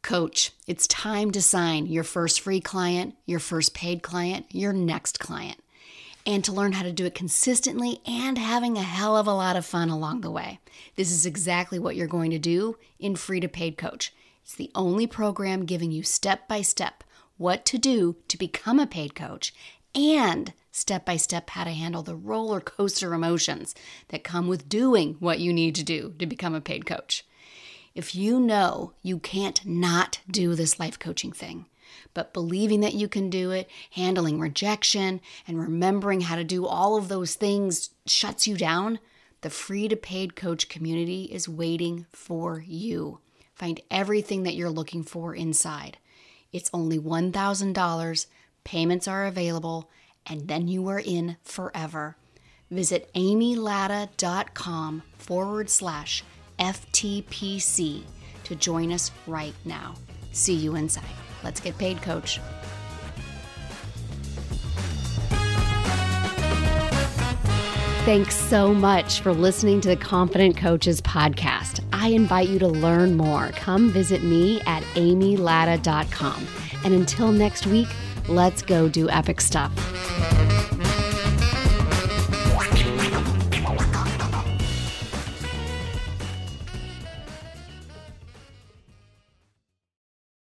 Coach, 0.01 0.53
it's 0.65 0.88
time 0.88 1.32
to 1.32 1.41
sign 1.41 1.86
your 1.88 2.05
first 2.05 2.39
free 2.39 2.61
client, 2.61 3.15
your 3.26 3.39
first 3.39 3.74
paid 3.74 4.01
client, 4.01 4.45
your 4.49 4.72
next 4.72 5.19
client, 5.19 5.61
and 6.26 6.45
to 6.45 6.53
learn 6.53 6.72
how 6.72 6.84
to 6.84 6.93
do 6.93 7.05
it 7.05 7.13
consistently 7.13 7.99
and 8.07 8.38
having 8.38 8.78
a 8.78 8.84
hell 8.84 9.17
of 9.17 9.28
a 9.28 9.34
lot 9.34 9.57
of 9.57 9.65
fun 9.65 9.89
along 9.89 10.22
the 10.22 10.32
way. 10.32 10.59
This 10.95 11.11
is 11.11 11.26
exactly 11.26 11.78
what 11.78 11.97
you're 11.97 12.07
going 12.07 12.32
to 12.32 12.39
do 12.39 12.78
in 12.99 13.17
Free 13.17 13.41
to 13.41 13.49
Paid 13.49 13.78
Coach. 13.78 14.13
It's 14.43 14.55
the 14.55 14.72
only 14.76 15.07
program 15.07 15.65
giving 15.65 15.91
you 15.91 16.03
step 16.03 16.47
by 16.47 16.61
step 16.61 17.03
what 17.38 17.65
to 17.65 17.78
do 17.78 18.15
to 18.28 18.38
become 18.38 18.80
a 18.80 18.88
paid 18.88 19.13
coach 19.13 19.53
and 19.98 20.54
step 20.72 21.06
by 21.06 21.18
step 21.18 21.50
how 21.50 21.64
to 21.64 21.72
handle 21.72 22.04
the 22.04 22.16
roller 22.16 22.62
coaster 22.62 23.14
emotions 23.16 23.74
that 24.10 24.24
come 24.24 24.48
with 24.48 24.70
doing 24.70 25.16
what 25.20 25.39
you 25.39 25.52
need 25.52 25.74
to 25.74 25.84
do 25.84 26.14
to 26.20 26.28
become 26.28 26.54
a 26.54 26.62
paid 26.62 26.86
coach. 26.86 27.26
If 27.95 28.14
you 28.14 28.39
know 28.39 28.93
you 29.02 29.18
can't 29.18 29.66
not 29.66 30.20
do 30.30 30.54
this 30.54 30.80
life 30.80 31.00
coaching 31.00 31.32
thing, 31.32 31.66
but 32.14 32.32
believing 32.32 32.82
that 32.82 32.93
you 32.93 33.08
can 33.08 33.32
do 33.32 33.50
it, 33.50 33.68
handling 33.91 34.39
rejection, 34.39 35.20
and 35.48 35.60
remembering 35.60 36.22
how 36.22 36.36
to 36.36 36.43
do 36.43 36.68
all 36.68 36.95
of 36.95 37.08
those 37.08 37.34
things 37.34 37.89
shuts 38.06 38.45
you 38.45 38.56
down, 38.56 39.00
the 39.41 39.50
free 39.50 39.88
to 39.88 39.95
paid 39.95 40.36
coach 40.36 40.70
community 40.70 41.24
is 41.24 41.50
waiting 41.50 42.06
for 42.12 42.64
you. 42.68 43.20
Find 43.56 43.82
everything 43.89 44.43
that 44.43 44.54
you're 44.54 44.70
looking 44.70 45.02
for 45.02 45.34
inside. 45.34 45.98
It's 46.52 46.70
only 46.72 47.00
$1,000, 47.00 48.26
payments 48.68 49.07
are 49.07 49.26
available, 49.26 49.89
and 50.26 50.49
then 50.49 50.68
you 50.68 50.89
are 50.89 50.99
in 50.99 51.38
forever. 51.41 52.18
Visit 52.70 53.09
amylatta.com 53.15 55.03
forward 55.18 55.70
slash 55.70 56.22
FTPC 56.59 58.03
to 58.43 58.55
join 58.55 58.91
us 58.91 59.11
right 59.26 59.53
now. 59.63 59.95
See 60.34 60.53
you 60.53 60.76
inside. 60.76 61.05
Let's 61.45 61.61
get 61.61 61.78
paid, 61.78 62.01
coach. 62.01 62.41
Thanks 68.03 68.36
so 68.36 68.74
much 68.74 69.22
for 69.22 69.34
listening 69.34 69.80
to 69.82 69.88
the 69.89 69.97
Confident 69.97 70.57
Coaches 70.57 71.01
podcast. 71.01 71.82
I 71.93 72.09
invite 72.09 72.49
you 72.49 72.59
to 72.59 72.68
learn 72.68 73.15
more. 73.15 73.49
Come 73.49 73.91
visit 73.91 74.24
me 74.24 74.59
at 74.61 74.84
amylatta.com. 74.95 76.47
And 76.84 76.93
until 76.93 77.32
next 77.32 77.65
week, 77.68 77.88
Let's 78.30 78.61
go 78.61 78.89
do 78.89 79.09
epic 79.09 79.39
stuff. 79.39 79.71